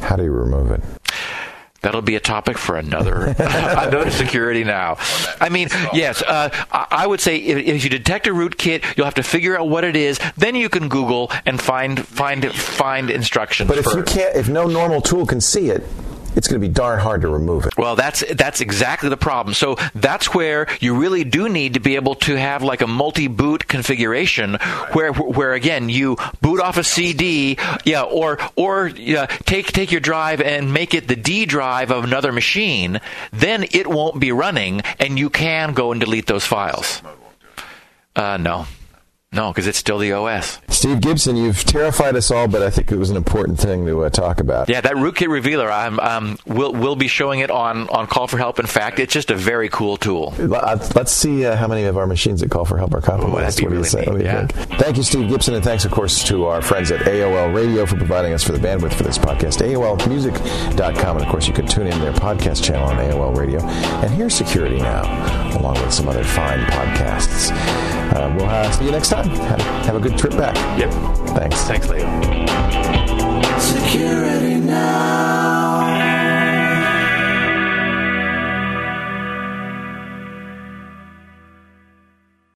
how 0.00 0.16
do 0.16 0.24
you 0.24 0.32
remove 0.32 0.70
it? 0.72 0.82
That'll 1.82 2.02
be 2.02 2.14
a 2.14 2.20
topic 2.20 2.58
for 2.58 2.76
another 2.76 3.24
another 3.38 4.10
security 4.10 4.64
now. 4.64 4.98
I 5.40 5.48
mean, 5.48 5.68
yes, 5.92 6.22
uh, 6.22 6.50
I 6.70 7.06
would 7.06 7.20
say 7.20 7.38
if, 7.38 7.58
if, 7.66 7.84
you 7.84 7.90
detect 7.90 8.26
a 8.28 8.30
rootkit, 8.30 8.96
you'll 8.96 9.06
have 9.06 9.14
to 9.14 9.22
figure 9.22 9.58
out 9.58 9.68
what 9.68 9.82
it 9.82 9.96
is. 9.96 10.20
Then 10.36 10.54
you 10.54 10.68
can 10.68 10.88
Google 10.88 11.32
and 11.44 11.60
find 11.60 12.06
find 12.06 12.52
find 12.52 13.10
instructions. 13.10 13.68
But 13.68 13.78
if 13.78 13.84
for 13.86 13.98
you 13.98 14.04
can't, 14.04 14.36
if 14.36 14.48
no 14.48 14.66
normal 14.66 15.00
tool 15.00 15.26
can 15.26 15.40
see 15.40 15.70
it, 15.70 15.82
it's 16.36 16.48
going 16.48 16.60
to 16.60 16.66
be 16.66 16.72
darn 16.72 16.98
hard 16.98 17.22
to 17.22 17.28
remove 17.28 17.66
it. 17.66 17.76
Well, 17.76 17.96
that's 17.96 18.24
that's 18.34 18.60
exactly 18.60 19.08
the 19.08 19.16
problem. 19.16 19.54
So 19.54 19.76
that's 19.94 20.34
where 20.34 20.66
you 20.80 20.94
really 20.94 21.24
do 21.24 21.48
need 21.48 21.74
to 21.74 21.80
be 21.80 21.96
able 21.96 22.14
to 22.16 22.36
have 22.36 22.62
like 22.62 22.80
a 22.80 22.86
multi-boot 22.86 23.68
configuration, 23.68 24.54
where 24.92 25.12
where 25.12 25.52
again 25.52 25.88
you 25.88 26.16
boot 26.40 26.60
off 26.60 26.76
a 26.76 26.84
CD, 26.84 27.58
yeah, 27.84 28.02
or 28.02 28.38
or 28.56 28.88
yeah, 28.88 29.26
take 29.26 29.66
take 29.72 29.92
your 29.92 30.00
drive 30.00 30.40
and 30.40 30.72
make 30.72 30.94
it 30.94 31.08
the 31.08 31.16
D 31.16 31.46
drive 31.46 31.90
of 31.90 32.04
another 32.04 32.32
machine. 32.32 33.00
Then 33.32 33.64
it 33.70 33.86
won't 33.86 34.20
be 34.20 34.32
running, 34.32 34.80
and 34.98 35.18
you 35.18 35.30
can 35.30 35.72
go 35.72 35.92
and 35.92 36.00
delete 36.00 36.26
those 36.26 36.44
files. 36.44 37.02
Uh, 38.14 38.36
no. 38.36 38.66
No, 39.32 39.50
because 39.50 39.66
it's 39.66 39.78
still 39.78 39.96
the 39.98 40.12
OS. 40.12 40.60
Steve 40.68 41.00
Gibson, 41.00 41.36
you've 41.36 41.64
terrified 41.64 42.16
us 42.16 42.30
all, 42.30 42.48
but 42.48 42.60
I 42.62 42.68
think 42.68 42.92
it 42.92 42.96
was 42.96 43.08
an 43.08 43.16
important 43.16 43.58
thing 43.58 43.86
to 43.86 44.04
uh, 44.04 44.10
talk 44.10 44.40
about. 44.40 44.68
Yeah, 44.68 44.82
that 44.82 44.92
rootkit 44.94 45.28
revealer, 45.28 45.70
I'm, 45.70 45.98
um, 46.00 46.38
we'll, 46.46 46.74
we'll 46.74 46.96
be 46.96 47.08
showing 47.08 47.40
it 47.40 47.50
on, 47.50 47.88
on 47.88 48.06
Call 48.06 48.26
for 48.26 48.36
Help. 48.36 48.58
In 48.58 48.66
fact, 48.66 48.98
it's 48.98 49.12
just 49.12 49.30
a 49.30 49.34
very 49.34 49.70
cool 49.70 49.96
tool. 49.96 50.34
Let's 50.38 51.12
see 51.12 51.46
uh, 51.46 51.56
how 51.56 51.66
many 51.66 51.84
of 51.84 51.96
our 51.96 52.06
machines 52.06 52.40
that 52.40 52.50
Call 52.50 52.66
for 52.66 52.76
Help 52.76 52.92
are 52.94 53.00
compromised. 53.00 53.62
What 53.62 53.70
really 53.70 53.88
do 53.90 53.98
you 53.98 54.04
say? 54.04 54.12
Neat, 54.12 54.24
yeah. 54.24 54.46
Thank 54.46 54.98
you, 54.98 55.02
Steve 55.02 55.28
Gibson, 55.30 55.54
and 55.54 55.64
thanks, 55.64 55.86
of 55.86 55.92
course, 55.92 56.22
to 56.24 56.44
our 56.44 56.60
friends 56.60 56.90
at 56.90 57.00
AOL 57.00 57.54
Radio 57.54 57.86
for 57.86 57.96
providing 57.96 58.34
us 58.34 58.42
for 58.44 58.52
the 58.52 58.58
bandwidth 58.58 58.92
for 58.92 59.04
this 59.04 59.16
podcast. 59.16 59.62
AOLmusic.com, 59.66 61.16
and 61.16 61.24
of 61.24 61.30
course, 61.30 61.48
you 61.48 61.54
can 61.54 61.66
tune 61.66 61.86
in 61.86 61.98
their 62.00 62.12
podcast 62.12 62.62
channel 62.62 62.88
on 62.88 62.96
AOL 62.96 63.34
Radio 63.36 63.62
and 63.62 64.12
hear 64.12 64.28
Security 64.28 64.78
Now, 64.78 65.02
along 65.58 65.74
with 65.80 65.92
some 65.92 66.08
other 66.08 66.24
fine 66.24 66.60
podcasts 66.66 68.01
uh, 68.14 68.34
we'll 68.36 68.48
uh, 68.48 68.70
see 68.72 68.84
you 68.84 68.90
next 68.90 69.08
time. 69.08 69.28
Have, 69.28 69.96
a 69.96 70.00
good 70.00 70.18
trip 70.18 70.32
back. 70.32 70.54
Yep. 70.78 70.90
Thanks. 71.36 71.62
Thanks, 71.62 71.88
Leo. 71.88 72.06
Security 73.58 74.60
now. 74.60 75.41